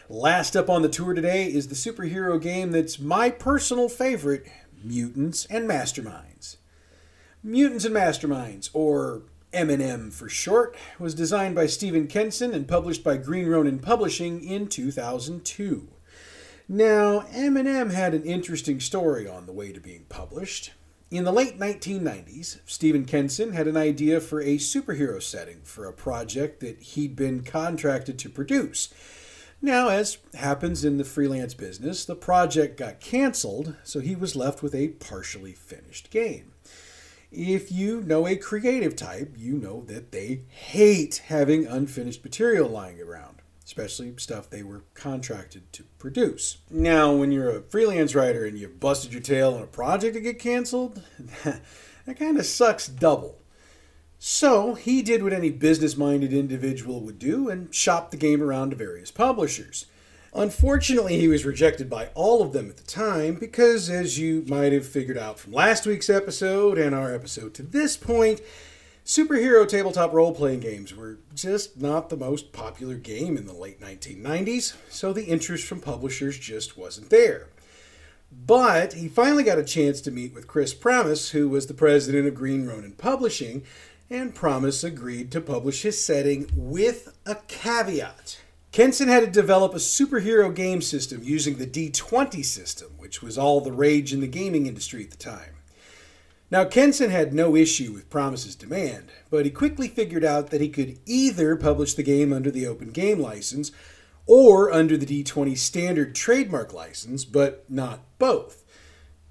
Last 0.09 0.57
up 0.57 0.71
on 0.71 0.83
the 0.83 0.89
tour 0.89 1.15
today 1.15 1.53
is 1.53 1.67
the 1.67 1.75
superhero 1.75 2.41
game 2.41 2.71
that's 2.71 3.01
my 3.01 3.29
personal 3.29 3.89
favorite 3.89 4.47
Mutants 4.85 5.47
and 5.47 5.69
Masterminds. 5.69 6.59
Mutants 7.43 7.85
and 7.85 7.97
Masterminds, 7.97 8.71
or 8.73 9.23
M&M 9.53 10.13
for 10.13 10.29
short, 10.29 10.77
was 11.01 11.13
designed 11.13 11.57
by 11.57 11.67
Stephen 11.67 12.07
Kenson 12.07 12.55
and 12.55 12.69
published 12.69 13.03
by 13.03 13.17
Green 13.17 13.49
Ronin 13.49 13.81
Publishing 13.81 14.45
in 14.45 14.69
2002. 14.69 15.89
Now, 16.69 17.25
M&M 17.33 17.91
had 17.91 18.13
an 18.13 18.25
interesting 18.25 18.81
story 18.81 19.29
on 19.29 19.47
the 19.47 19.53
way 19.53 19.71
to 19.71 19.79
being 19.79 20.05
published. 20.09 20.73
In 21.13 21.23
the 21.23 21.33
late 21.33 21.61
1990s, 21.61 22.59
Stephen 22.67 23.05
Kenson 23.05 23.53
had 23.53 23.69
an 23.69 23.77
idea 23.77 24.21
for 24.21 24.41
a 24.41 24.57
superhero 24.57 25.23
setting 25.23 25.61
for 25.63 25.87
a 25.87 25.93
project 25.93 26.59
that 26.61 26.83
he'd 26.83 27.15
been 27.15 27.45
contracted 27.45 28.19
to 28.19 28.29
produce. 28.29 28.93
Now, 29.63 29.91
as 29.91 30.19
happens 30.35 30.85
in 30.85 30.97
the 30.97 31.05
freelance 31.05 31.55
business, 31.55 32.05
the 32.05 32.17
project 32.17 32.77
got 32.77 32.99
canceled, 32.99 33.77
so 33.85 34.01
he 34.01 34.17
was 34.17 34.35
left 34.35 34.61
with 34.61 34.75
a 34.75 34.89
partially 34.89 35.53
finished 35.53 36.11
game. 36.11 36.51
If 37.31 37.71
you 37.71 38.01
know 38.01 38.27
a 38.27 38.35
creative 38.35 38.97
type, 38.97 39.37
you 39.37 39.57
know 39.57 39.85
that 39.87 40.11
they 40.11 40.43
hate 40.49 41.23
having 41.27 41.65
unfinished 41.65 42.25
material 42.25 42.69
lying 42.69 43.01
around 43.01 43.36
especially 43.67 44.15
stuff 44.17 44.49
they 44.49 44.63
were 44.63 44.85
contracted 44.95 45.73
to 45.73 45.83
produce. 45.99 46.59
Now, 46.71 47.13
when 47.13 47.33
you're 47.33 47.51
a 47.51 47.63
freelance 47.63 48.15
writer 48.15 48.45
and 48.45 48.57
you've 48.57 48.79
busted 48.79 49.13
your 49.13 49.21
tail 49.21 49.55
on 49.55 49.63
a 49.63 49.67
project 49.67 50.15
to 50.15 50.21
get 50.21 50.39
canceled, 50.39 51.03
that 51.45 52.17
kind 52.17 52.39
of 52.39 52.47
sucks 52.47 52.87
double. 52.87 53.43
So 54.21 54.75
he 54.75 55.03
did 55.03 55.25
what 55.25 55.33
any 55.33 55.51
business 55.51 55.97
minded 55.97 56.33
individual 56.33 57.01
would 57.01 57.19
do 57.19 57.51
and 57.51 57.75
shopped 57.75 58.13
the 58.13 58.17
game 58.17 58.41
around 58.41 58.71
to 58.71 58.77
various 58.77 59.11
publishers. 59.11 59.87
Unfortunately, 60.33 61.19
he 61.19 61.29
was 61.29 61.45
rejected 61.45 61.91
by 61.91 62.11
all 62.15 62.43
of 62.43 62.53
them 62.53 62.69
at 62.71 62.77
the 62.77 62.85
time 62.85 63.35
because, 63.35 63.91
as 63.91 64.19
you 64.19 64.45
might 64.47 64.73
have 64.73 64.87
figured 64.87 65.19
out 65.19 65.41
from 65.41 65.53
last 65.53 65.87
week's 65.87 66.11
episode 66.11 66.79
and 66.79 66.95
our 66.95 67.13
episode 67.13 67.53
to 67.55 67.63
this 67.63 67.97
point, 67.97 68.41
Superhero 69.07 69.69
tabletop 69.69 70.13
role 70.13 70.35
playing 70.35 70.59
games 70.59 70.93
were 70.93 71.21
just 71.33 71.81
not 71.81 72.09
the 72.09 72.17
most 72.17 72.51
popular 72.51 72.97
game 72.97 73.37
in 73.37 73.47
the 73.47 73.53
late 73.53 73.81
1990s, 73.81 74.75
so 74.91 75.13
the 75.13 75.27
interest 75.27 75.65
from 75.65 75.81
publishers 75.81 76.37
just 76.37 76.77
wasn't 76.77 77.09
there. 77.09 77.47
But 78.33 78.95
he 78.95 79.07
finally 79.07 79.45
got 79.45 79.61
a 79.61 79.65
chance 79.65 80.01
to 80.01 80.11
meet 80.11 80.35
with 80.35 80.49
Chris 80.49 80.75
Pramas, 80.75 81.31
who 81.31 81.49
was 81.49 81.69
the 81.69 81.73
president 81.73 82.27
of 82.27 82.35
Green 82.35 82.67
Ronin 82.67 82.95
Publishing, 82.95 83.63
and 84.11 84.35
Pramas 84.35 84.83
agreed 84.83 85.31
to 85.31 85.41
publish 85.41 85.83
his 85.83 86.05
setting 86.05 86.51
with 86.57 87.17
a 87.25 87.37
caveat. 87.47 88.41
Kenson 88.73 89.07
had 89.07 89.21
to 89.21 89.31
develop 89.31 89.73
a 89.73 89.77
superhero 89.77 90.53
game 90.53 90.83
system 90.83 91.23
using 91.23 91.59
the 91.59 91.67
D20 91.69 92.45
system, 92.45 92.91
which 92.99 93.23
was 93.23 93.39
all 93.39 93.61
the 93.61 93.71
rage 93.71 94.13
in 94.13 94.19
the 94.19 94.27
gaming 94.27 94.67
industry 94.67 95.05
at 95.05 95.13
the 95.13 95.17
time. 95.17 95.56
Now, 96.49 96.65
Kenson 96.65 97.11
had 97.11 97.35
no 97.35 97.57
issue 97.57 97.93
with 97.93 98.09
Pramas's 98.09 98.55
demand, 98.55 99.11
but 99.31 99.45
he 99.45 99.51
quickly 99.51 99.89
figured 99.89 100.25
out 100.25 100.51
that 100.51 100.61
he 100.61 100.69
could 100.69 100.99
either 101.05 101.57
publish 101.57 101.95
the 101.95 102.05
game 102.05 102.33
under 102.33 102.53
the 102.53 102.67
Open 102.67 102.91
Game 102.91 103.19
license 103.19 103.73
or 104.27 104.73
under 104.73 104.97
the 104.97 105.07
D20 105.07 105.59
standard 105.59 106.15
trademark 106.15 106.73
license, 106.73 107.25
but 107.25 107.65
not 107.69 108.05
both. 108.19 108.65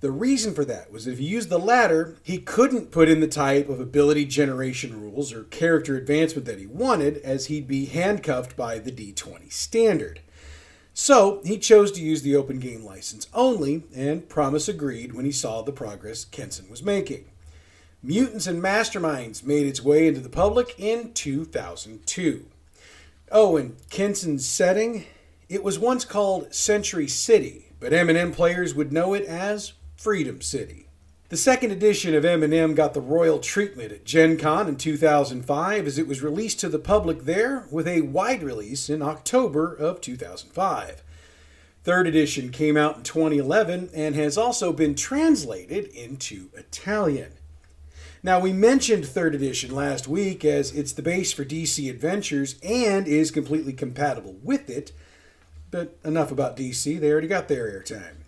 The 0.02 0.12
reason 0.12 0.54
for 0.54 0.66
that 0.66 0.92
was 0.92 1.06
that 1.06 1.14
if 1.14 1.20
he 1.20 1.26
used 1.26 1.50
the 1.50 1.58
latter, 1.58 2.18
he 2.22 2.38
couldn't 2.38 2.92
put 2.92 3.08
in 3.08 3.22
the 3.22 3.28
type 3.28 3.70
of 3.70 3.80
ability 3.80 4.26
generation 4.26 5.00
rules 5.02 5.32
or 5.32 5.46
character 5.46 5.96
advancement 5.96 6.46
that 6.46 6.60
he 6.60 6.66
wanted, 6.66 7.18
as 7.20 7.46
he'd 7.46 7.68
be 7.68 7.86
handcuffed 7.86 8.58
by 8.58 8.78
the 8.78 8.92
D20 8.92 9.52
standard. 9.52 10.22
So 10.98 11.42
he 11.44 11.58
chose 11.58 11.92
to 11.92 12.02
use 12.02 12.22
the 12.22 12.38
open 12.38 12.58
game 12.58 12.86
license 12.86 13.28
only, 13.34 13.84
and 13.94 14.30
Pramas 14.30 14.70
agreed 14.70 15.14
when 15.14 15.26
he 15.26 15.32
saw 15.32 15.62
the 15.62 15.74
progress 15.74 16.24
Kenson 16.24 16.70
was 16.70 16.82
making. 16.82 17.26
Mutants 18.02 18.48
and 18.48 18.64
Masterminds 18.64 19.44
made 19.44 19.68
its 19.68 19.84
way 19.84 20.08
into 20.08 20.22
the 20.22 20.30
public 20.30 20.74
in 20.80 21.12
2002. 21.12 22.46
Oh, 23.30 23.58
and 23.58 23.76
Kenson's 23.90 24.48
setting? 24.48 25.04
It 25.50 25.66
was 25.66 25.78
once 25.78 26.06
called 26.06 26.56
Century 26.56 27.10
City, 27.10 27.74
but 27.82 27.92
M&M 27.92 28.32
players 28.32 28.74
would 28.74 28.94
know 28.94 29.14
it 29.14 29.26
as 29.26 29.74
Freedom 29.98 30.40
City. 30.40 30.85
The 31.36 31.42
second 31.42 31.72
edition 31.72 32.16
of 32.16 32.24
M&M 32.24 32.76
got 32.76 32.94
the 32.94 33.02
royal 33.02 33.40
treatment 33.40 33.92
at 33.92 34.06
Gen 34.06 34.38
Con 34.38 34.70
in 34.70 34.78
2005 34.78 35.86
as 35.86 35.98
it 36.00 36.08
was 36.08 36.24
released 36.24 36.62
to 36.62 36.70
the 36.70 36.80
public 36.80 37.26
there 37.26 37.68
with 37.70 37.90
a 37.90 38.04
wide 38.04 38.42
release 38.42 38.90
in 38.90 39.02
October 39.02 39.76
of 39.76 40.00
2005. 40.00 41.04
Third 41.84 42.08
edition 42.08 42.52
came 42.52 42.78
out 42.78 42.96
in 42.96 43.04
2011 43.04 43.90
and 43.94 44.16
has 44.16 44.38
also 44.38 44.72
been 44.72 44.96
translated 44.96 45.88
into 45.88 46.48
Italian. 46.54 47.34
Now, 48.24 48.40
we 48.40 48.54
mentioned 48.54 49.06
third 49.06 49.36
edition 49.36 49.76
last 49.76 50.08
week 50.08 50.46
as 50.46 50.72
it's 50.72 50.94
the 50.94 51.02
base 51.02 51.34
for 51.34 51.44
DC 51.44 51.90
Adventures 51.90 52.56
and 52.64 53.10
is 53.10 53.30
completely 53.30 53.74
compatible 53.74 54.38
with 54.42 54.70
it, 54.70 54.94
but 55.70 55.98
enough 56.06 56.32
about 56.32 56.56
DC, 56.56 56.98
they 56.98 57.12
already 57.12 57.28
got 57.28 57.50
their 57.50 57.70
airtime. 57.70 58.25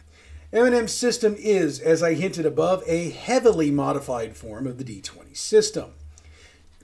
M&M's 0.53 0.93
system 0.93 1.35
is, 1.37 1.77
as 1.81 2.01
I 2.01 2.13
hinted 2.13 2.45
above, 2.45 2.81
a 2.87 3.09
heavily 3.09 3.69
modified 3.69 4.37
form 4.37 4.65
of 4.65 4.77
the 4.77 4.83
D20 4.85 5.35
system. 5.35 5.91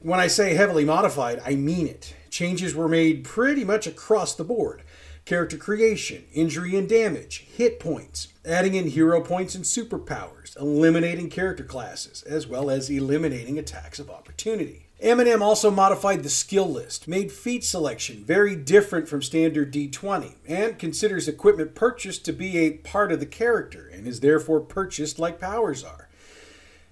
When 0.01 0.19
I 0.19 0.27
say 0.27 0.53
heavily 0.53 0.83
modified, 0.83 1.41
I 1.45 1.55
mean 1.55 1.87
it. 1.87 2.13
Changes 2.29 2.75
were 2.75 2.89
made 2.89 3.23
pretty 3.23 3.63
much 3.63 3.87
across 3.87 4.35
the 4.35 4.43
board 4.43 4.83
character 5.25 5.55
creation, 5.55 6.25
injury 6.33 6.75
and 6.75 6.89
damage, 6.89 7.47
hit 7.55 7.79
points, 7.79 8.27
adding 8.43 8.75
in 8.75 8.87
hero 8.87 9.21
points 9.21 9.55
and 9.55 9.63
superpowers, 9.63 10.59
eliminating 10.59 11.29
character 11.29 11.63
classes, 11.63 12.23
as 12.23 12.45
well 12.45 12.69
as 12.69 12.89
eliminating 12.89 13.57
attacks 13.57 13.99
of 13.99 14.09
opportunity. 14.09 14.87
M&M 15.03 15.43
also 15.43 15.69
modified 15.69 16.23
the 16.23 16.29
skill 16.29 16.71
list, 16.71 17.09
made 17.09 17.29
feat 17.29 17.65
selection 17.65 18.23
very 18.23 18.55
different 18.55 19.09
from 19.09 19.21
standard 19.21 19.73
D20, 19.73 20.35
and 20.47 20.79
considers 20.79 21.27
equipment 21.27 21.75
purchased 21.75 22.23
to 22.23 22.31
be 22.31 22.57
a 22.59 22.77
part 22.77 23.11
of 23.11 23.19
the 23.19 23.25
character 23.25 23.89
and 23.91 24.07
is 24.07 24.21
therefore 24.21 24.61
purchased 24.61 25.19
like 25.19 25.41
powers 25.41 25.83
are. 25.83 26.07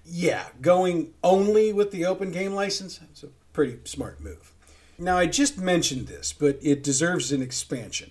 Yeah, 0.04 0.44
going 0.60 1.14
only 1.24 1.72
with 1.72 1.90
the 1.90 2.04
open 2.04 2.32
game 2.32 2.52
license 2.52 3.00
is 3.14 3.24
a 3.24 3.28
pretty 3.54 3.78
smart 3.84 4.20
move. 4.20 4.52
Now, 4.98 5.16
I 5.16 5.24
just 5.24 5.56
mentioned 5.56 6.06
this, 6.06 6.34
but 6.34 6.58
it 6.60 6.84
deserves 6.84 7.32
an 7.32 7.40
expansion. 7.40 8.10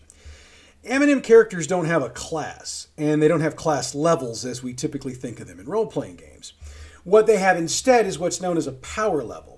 M&M 0.83 1.21
characters 1.21 1.67
don't 1.67 1.85
have 1.85 2.01
a 2.01 2.09
class, 2.09 2.87
and 2.97 3.21
they 3.21 3.27
don't 3.27 3.41
have 3.41 3.55
class 3.55 3.93
levels 3.93 4.45
as 4.45 4.63
we 4.63 4.73
typically 4.73 5.13
think 5.13 5.39
of 5.39 5.47
them 5.47 5.59
in 5.59 5.67
role 5.67 5.85
playing 5.85 6.15
games. 6.15 6.53
What 7.03 7.27
they 7.27 7.37
have 7.37 7.55
instead 7.55 8.07
is 8.07 8.17
what's 8.17 8.41
known 8.41 8.57
as 8.57 8.65
a 8.65 8.71
power 8.71 9.23
level. 9.23 9.50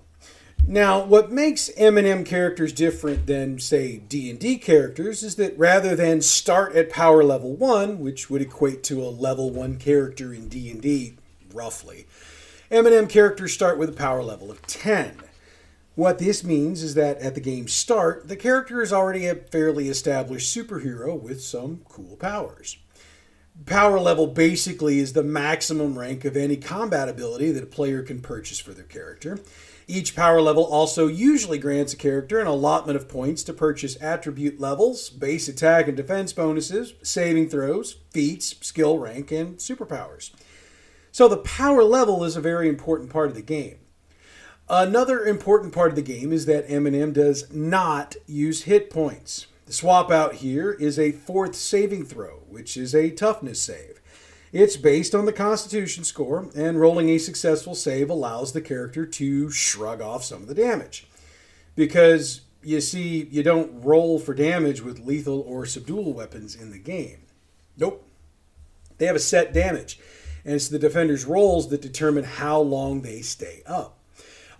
Now, 0.65 1.03
what 1.03 1.29
makes 1.29 1.69
M&M 1.75 2.23
characters 2.23 2.71
different 2.71 3.27
than, 3.27 3.59
say, 3.59 3.97
D&D 3.97 4.57
characters 4.59 5.21
is 5.21 5.35
that 5.35 5.57
rather 5.57 5.93
than 5.93 6.21
start 6.21 6.73
at 6.73 6.89
power 6.89 7.21
level 7.21 7.53
1, 7.53 7.99
which 7.99 8.29
would 8.29 8.41
equate 8.41 8.81
to 8.83 9.03
a 9.03 9.11
level 9.11 9.49
1 9.49 9.77
character 9.77 10.33
in 10.33 10.47
D&D, 10.47 11.15
roughly, 11.53 12.07
M&M 12.71 13.07
characters 13.07 13.53
start 13.53 13.77
with 13.77 13.89
a 13.89 13.93
power 13.93 14.23
level 14.23 14.49
of 14.49 14.61
10. 14.65 15.17
What 15.95 16.17
this 16.17 16.45
means 16.45 16.81
is 16.81 16.95
that 16.95 17.19
at 17.19 17.35
the 17.35 17.41
game's 17.41 17.73
start, 17.73 18.29
the 18.29 18.37
character 18.37 18.81
is 18.81 18.93
already 18.93 19.27
a 19.27 19.35
fairly 19.35 19.89
established 19.89 20.55
superhero 20.55 21.19
with 21.19 21.43
some 21.43 21.81
cool 21.89 22.15
powers. 22.15 22.77
Power 23.65 23.99
level 23.99 24.27
basically 24.27 24.97
is 24.99 25.13
the 25.13 25.23
maximum 25.23 25.99
rank 25.99 26.25
of 26.25 26.35
any 26.35 26.57
combat 26.57 27.09
ability 27.09 27.51
that 27.51 27.63
a 27.63 27.67
player 27.67 28.01
can 28.01 28.21
purchase 28.21 28.59
for 28.59 28.73
their 28.73 28.85
character. 28.85 29.39
Each 29.87 30.15
power 30.15 30.41
level 30.41 30.63
also 30.63 31.07
usually 31.07 31.57
grants 31.57 31.93
a 31.93 31.97
character 31.97 32.39
an 32.39 32.47
allotment 32.47 32.95
of 32.95 33.09
points 33.09 33.43
to 33.43 33.53
purchase 33.53 34.01
attribute 34.01 34.59
levels, 34.59 35.09
base 35.09 35.47
attack 35.47 35.87
and 35.87 35.97
defense 35.97 36.31
bonuses, 36.31 36.93
saving 37.03 37.49
throws, 37.49 37.97
feats, 38.11 38.55
skill 38.61 38.97
rank, 38.97 39.31
and 39.31 39.57
superpowers. 39.57 40.31
So 41.11 41.27
the 41.27 41.37
power 41.37 41.83
level 41.83 42.23
is 42.23 42.35
a 42.35 42.41
very 42.41 42.69
important 42.69 43.09
part 43.09 43.29
of 43.29 43.35
the 43.35 43.41
game. 43.41 43.77
Another 44.69 45.25
important 45.25 45.73
part 45.73 45.89
of 45.89 45.95
the 45.95 46.01
game 46.01 46.31
is 46.31 46.45
that 46.45 46.65
M&M 46.69 47.11
does 47.11 47.53
not 47.53 48.15
use 48.25 48.63
hit 48.63 48.89
points. 48.89 49.47
The 49.65 49.73
swap 49.73 50.09
out 50.09 50.35
here 50.35 50.71
is 50.71 50.97
a 50.97 51.11
fourth 51.11 51.55
saving 51.55 52.05
throw, 52.05 52.43
which 52.47 52.77
is 52.77 52.95
a 52.95 53.11
toughness 53.11 53.61
save. 53.61 54.01
It's 54.53 54.77
based 54.77 55.15
on 55.15 55.25
the 55.25 55.33
Constitution 55.33 56.03
score, 56.03 56.47
and 56.55 56.79
rolling 56.79 57.09
a 57.09 57.17
successful 57.17 57.73
save 57.73 58.11
allows 58.11 58.53
the 58.53 58.61
character 58.61 59.03
to 59.03 59.49
shrug 59.49 59.99
off 59.99 60.23
some 60.23 60.43
of 60.43 60.47
the 60.47 60.53
damage. 60.53 61.07
Because 61.75 62.41
you 62.61 62.79
see, 62.79 63.27
you 63.31 63.41
don't 63.41 63.81
roll 63.83 64.19
for 64.19 64.35
damage 64.35 64.79
with 64.79 64.99
lethal 64.99 65.41
or 65.41 65.65
subdual 65.65 66.13
weapons 66.13 66.53
in 66.53 66.69
the 66.69 66.77
game. 66.77 67.23
Nope. 67.77 68.07
They 68.99 69.07
have 69.07 69.15
a 69.15 69.19
set 69.19 69.53
damage, 69.53 69.99
and 70.45 70.53
it's 70.53 70.67
the 70.67 70.77
defender's 70.77 71.25
rolls 71.25 71.69
that 71.69 71.81
determine 71.81 72.23
how 72.23 72.59
long 72.59 73.01
they 73.01 73.21
stay 73.21 73.63
up. 73.65 73.97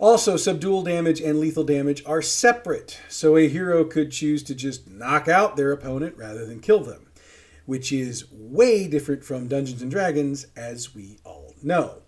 Also, 0.00 0.36
subdual 0.36 0.82
damage 0.82 1.20
and 1.20 1.38
lethal 1.38 1.62
damage 1.62 2.02
are 2.04 2.20
separate, 2.20 3.00
so 3.08 3.36
a 3.36 3.46
hero 3.46 3.84
could 3.84 4.10
choose 4.10 4.42
to 4.42 4.56
just 4.56 4.90
knock 4.90 5.28
out 5.28 5.56
their 5.56 5.70
opponent 5.70 6.16
rather 6.16 6.44
than 6.44 6.58
kill 6.58 6.80
them 6.80 7.03
which 7.66 7.92
is 7.92 8.24
way 8.30 8.86
different 8.86 9.24
from 9.24 9.48
Dungeons 9.48 9.82
and 9.82 9.90
Dragons, 9.90 10.46
as 10.56 10.94
we 10.94 11.18
all 11.24 11.54
know. 11.62 12.02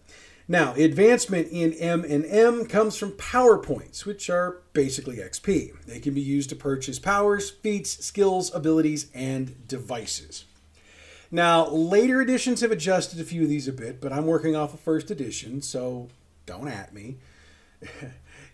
Now, 0.49 0.75
advancement 0.75 1.49
in 1.51 1.73
M 1.73 2.05
and 2.05 2.25
M 2.25 2.67
comes 2.67 2.97
from 2.97 3.17
power 3.17 3.59
points, 3.59 4.07
which 4.07 4.31
are 4.31 4.63
basically 4.73 5.17
XP. 5.17 5.73
They 5.87 5.99
can 5.99 6.15
be 6.15 6.21
used 6.21 6.51
to 6.51 6.57
purchase 6.57 7.01
powers, 7.01 7.51
feats, 7.51 8.05
skills, 8.05 8.55
abilities, 8.55 9.11
and 9.13 9.67
devices. 9.67 10.45
Now, 11.33 11.67
later 11.69 12.21
editions 12.21 12.61
have 12.61 12.71
adjusted 12.71 13.19
a 13.19 13.25
few 13.25 13.43
of 13.43 13.49
these 13.49 13.67
a 13.67 13.73
bit, 13.73 14.01
but 14.01 14.13
I'm 14.13 14.27
working 14.27 14.55
off 14.55 14.73
of 14.73 14.79
first 14.79 15.11
edition, 15.11 15.63
so 15.63 16.09
don't 16.47 16.69
at 16.69 16.95
me. 16.95 17.17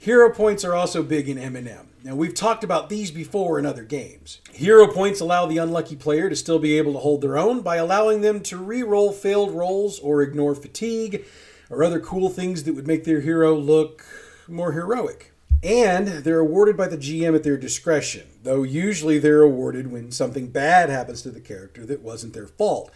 Hero 0.03 0.31
points 0.31 0.65
are 0.65 0.75
also 0.75 1.05
big 1.05 1.29
in 1.29 1.39
M&M. 1.39 1.87
Now, 2.03 2.17
we've 2.17 2.35
talked 2.35 2.65
about 2.65 2.89
these 2.89 3.13
before 3.13 3.57
in 3.61 3.65
other 3.65 3.85
games. 3.85 4.41
Hero 4.51 4.89
points 4.89 5.21
allow 5.21 5.47
the 5.47 5.59
unlucky 5.59 5.95
player 5.95 6.29
to 6.29 6.35
still 6.35 6.59
be 6.59 6.77
able 6.77 6.95
to 6.95 6.99
hold 6.99 7.21
their 7.21 7.39
own 7.39 7.61
by 7.61 7.77
allowing 7.77 8.21
them 8.21 8.41
to 8.41 8.57
re-roll 8.57 9.13
failed 9.13 9.53
rolls 9.53 10.01
or 10.01 10.21
ignore 10.21 10.57
fatigue 10.57 11.25
or 11.71 11.85
other 11.85 12.01
cool 12.01 12.31
things 12.31 12.65
that 12.65 12.75
would 12.75 12.89
make 12.89 13.05
their 13.05 13.21
hero 13.21 13.55
look 13.55 14.05
more 14.49 14.73
heroic. 14.73 15.31
And 15.63 16.09
they're 16.09 16.41
awarded 16.41 16.77
by 16.77 16.89
the 16.89 16.99
GM 16.99 17.37
at 17.37 17.45
their 17.45 17.57
discretion, 17.57 18.27
though 18.43 18.65
usually 18.65 19.21
they're 19.21 19.43
awarded 19.43 19.93
when 19.93 20.11
something 20.11 20.49
bad 20.49 20.91
happens 20.91 21.23
to 21.23 21.31
the 21.31 21.41
character 21.41 21.87
that 21.87 22.03
wasn't 22.03 22.33
their 22.33 22.49
fault, 22.49 22.91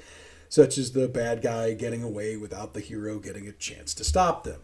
such 0.49 0.77
as 0.77 0.91
the 0.91 1.07
bad 1.07 1.41
guy 1.41 1.73
getting 1.73 2.03
away 2.03 2.37
without 2.37 2.75
the 2.75 2.81
hero 2.81 3.21
getting 3.21 3.47
a 3.47 3.53
chance 3.53 3.95
to 3.95 4.03
stop 4.03 4.43
them. 4.43 4.61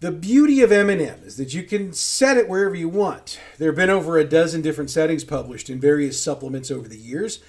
The 0.00 0.10
beauty 0.10 0.60
of 0.60 0.72
M&M 0.72 1.22
is 1.24 1.36
that 1.36 1.54
you 1.54 1.62
can 1.62 1.92
set 1.92 2.36
it 2.36 2.48
wherever 2.48 2.74
you 2.74 2.88
want. 2.88 3.40
There 3.58 3.70
have 3.70 3.76
been 3.76 3.90
over 3.90 4.18
a 4.18 4.24
dozen 4.24 4.60
different 4.60 4.90
settings 4.90 5.24
published 5.24 5.70
in 5.70 5.80
various 5.80 6.22
supplements 6.22 6.70
over 6.70 6.88
the 6.88 6.98
years, 6.98 7.40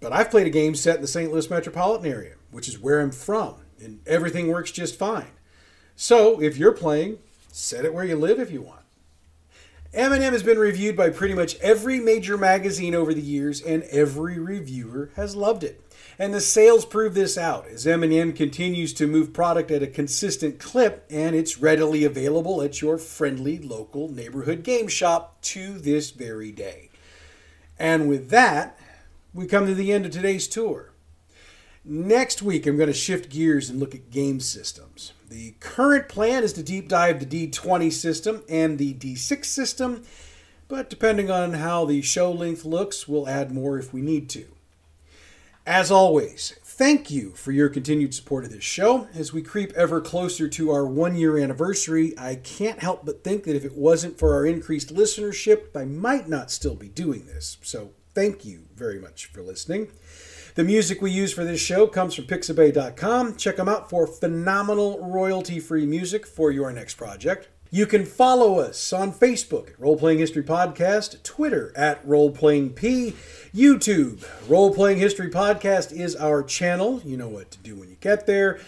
but 0.00 0.12
I've 0.12 0.30
played 0.30 0.46
a 0.46 0.50
game 0.50 0.74
set 0.74 0.96
in 0.96 1.02
the 1.02 1.08
St. 1.08 1.30
Louis 1.30 1.50
metropolitan 1.50 2.10
area, 2.10 2.34
which 2.50 2.68
is 2.68 2.78
where 2.78 3.00
I'm 3.00 3.10
from 3.10 3.56
and 3.80 4.00
everything 4.06 4.48
works 4.48 4.70
just 4.70 4.98
fine. 4.98 5.32
So 5.96 6.40
if 6.40 6.56
you're 6.56 6.72
playing, 6.72 7.18
set 7.52 7.84
it 7.84 7.94
where 7.94 8.04
you 8.04 8.16
live 8.16 8.38
if 8.38 8.50
you 8.50 8.62
want. 8.62 8.77
M&M 9.94 10.32
has 10.32 10.42
been 10.42 10.58
reviewed 10.58 10.96
by 10.96 11.08
pretty 11.08 11.32
much 11.32 11.56
every 11.60 11.98
major 11.98 12.36
magazine 12.36 12.94
over 12.94 13.14
the 13.14 13.22
years, 13.22 13.62
and 13.62 13.82
every 13.84 14.38
reviewer 14.38 15.10
has 15.16 15.34
loved 15.34 15.64
it. 15.64 15.82
And 16.18 16.34
the 16.34 16.42
sales 16.42 16.84
prove 16.84 17.14
this 17.14 17.38
out 17.38 17.66
as 17.68 17.86
M&M 17.86 18.34
continues 18.34 18.92
to 18.94 19.06
move 19.06 19.32
product 19.32 19.70
at 19.70 19.82
a 19.82 19.86
consistent 19.86 20.58
clip, 20.58 21.06
and 21.08 21.34
it's 21.34 21.58
readily 21.58 22.04
available 22.04 22.60
at 22.60 22.82
your 22.82 22.98
friendly 22.98 23.58
local 23.58 24.08
neighborhood 24.08 24.62
game 24.62 24.88
shop 24.88 25.40
to 25.42 25.78
this 25.78 26.10
very 26.10 26.52
day. 26.52 26.90
And 27.78 28.08
with 28.08 28.28
that, 28.28 28.78
we 29.32 29.46
come 29.46 29.66
to 29.66 29.74
the 29.74 29.92
end 29.92 30.04
of 30.04 30.12
today's 30.12 30.48
tour. 30.48 30.90
Next 31.82 32.42
week, 32.42 32.66
I'm 32.66 32.76
going 32.76 32.88
to 32.88 32.92
shift 32.92 33.30
gears 33.30 33.70
and 33.70 33.80
look 33.80 33.94
at 33.94 34.10
game 34.10 34.40
systems. 34.40 35.12
The 35.28 35.54
current 35.60 36.08
plan 36.08 36.42
is 36.42 36.54
to 36.54 36.62
deep 36.62 36.88
dive 36.88 37.20
the 37.20 37.48
D20 37.48 37.92
system 37.92 38.42
and 38.48 38.78
the 38.78 38.94
D6 38.94 39.44
system, 39.44 40.04
but 40.68 40.88
depending 40.88 41.30
on 41.30 41.54
how 41.54 41.84
the 41.84 42.00
show 42.00 42.32
length 42.32 42.64
looks, 42.64 43.06
we'll 43.06 43.28
add 43.28 43.52
more 43.52 43.78
if 43.78 43.92
we 43.92 44.00
need 44.00 44.30
to. 44.30 44.46
As 45.66 45.90
always, 45.90 46.58
thank 46.64 47.10
you 47.10 47.32
for 47.32 47.52
your 47.52 47.68
continued 47.68 48.14
support 48.14 48.44
of 48.44 48.52
this 48.52 48.64
show. 48.64 49.06
As 49.12 49.34
we 49.34 49.42
creep 49.42 49.70
ever 49.74 50.00
closer 50.00 50.48
to 50.48 50.70
our 50.70 50.86
one 50.86 51.14
year 51.14 51.36
anniversary, 51.36 52.14
I 52.16 52.36
can't 52.36 52.78
help 52.78 53.04
but 53.04 53.22
think 53.22 53.44
that 53.44 53.56
if 53.56 53.66
it 53.66 53.76
wasn't 53.76 54.18
for 54.18 54.34
our 54.34 54.46
increased 54.46 54.94
listenership, 54.94 55.76
I 55.76 55.84
might 55.84 56.26
not 56.26 56.50
still 56.50 56.74
be 56.74 56.88
doing 56.88 57.26
this. 57.26 57.58
So 57.60 57.90
thank 58.14 58.46
you 58.46 58.62
very 58.74 58.98
much 58.98 59.26
for 59.26 59.42
listening. 59.42 59.90
The 60.58 60.64
music 60.64 61.00
we 61.00 61.12
use 61.12 61.32
for 61.32 61.44
this 61.44 61.60
show 61.60 61.86
comes 61.86 62.16
from 62.16 62.24
Pixabay.com. 62.24 63.36
Check 63.36 63.58
them 63.58 63.68
out 63.68 63.88
for 63.88 64.08
phenomenal 64.08 64.98
royalty 65.08 65.60
free 65.60 65.86
music 65.86 66.26
for 66.26 66.50
your 66.50 66.72
next 66.72 66.96
project. 66.96 67.46
You 67.70 67.86
can 67.86 68.04
follow 68.04 68.58
us 68.58 68.92
on 68.92 69.12
Facebook 69.12 69.68
at 69.70 69.78
Role 69.78 69.96
Playing 69.96 70.18
History 70.18 70.42
Podcast, 70.42 71.22
Twitter 71.22 71.72
at 71.76 72.04
Role 72.04 72.32
Playing 72.32 72.70
P, 72.70 73.14
YouTube. 73.54 74.26
Role 74.48 74.74
Playing 74.74 74.98
History 74.98 75.30
Podcast 75.30 75.92
is 75.92 76.16
our 76.16 76.42
channel. 76.42 77.00
You 77.04 77.16
know 77.16 77.28
what 77.28 77.52
to 77.52 77.58
do 77.58 77.76
when 77.76 77.88
you 77.88 77.96
get 78.00 78.26
there. 78.26 78.58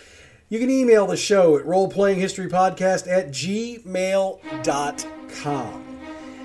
You 0.48 0.61
can 0.61 0.70
email 0.70 1.09
the 1.09 1.16
show 1.16 1.59
at 1.59 1.66
roleplayinghistorypodcast 1.66 3.09
at 3.11 3.33
gmail.com. 3.33 4.40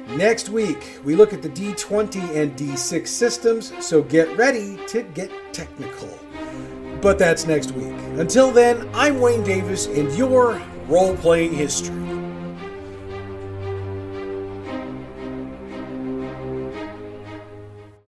Next 0.10 0.50
week, 0.50 1.00
we 1.04 1.16
look 1.16 1.34
at 1.34 1.42
the 1.42 1.50
D20 1.50 2.36
and 2.36 2.56
D6 2.56 3.08
systems, 3.08 3.74
so 3.84 4.04
get 4.04 4.38
ready 4.38 4.80
to 4.88 5.02
get 5.02 5.32
technical. 5.52 6.20
But 7.02 7.18
that's 7.18 7.46
next 7.46 7.72
week. 7.72 7.94
Until 8.18 8.52
then, 8.52 8.90
I'm 8.94 9.20
Wayne 9.20 9.44
Davis, 9.44 9.88
and 9.88 10.12
your 10.14 10.62
role 10.88 11.18
playing 11.18 11.54
history. 11.54 12.05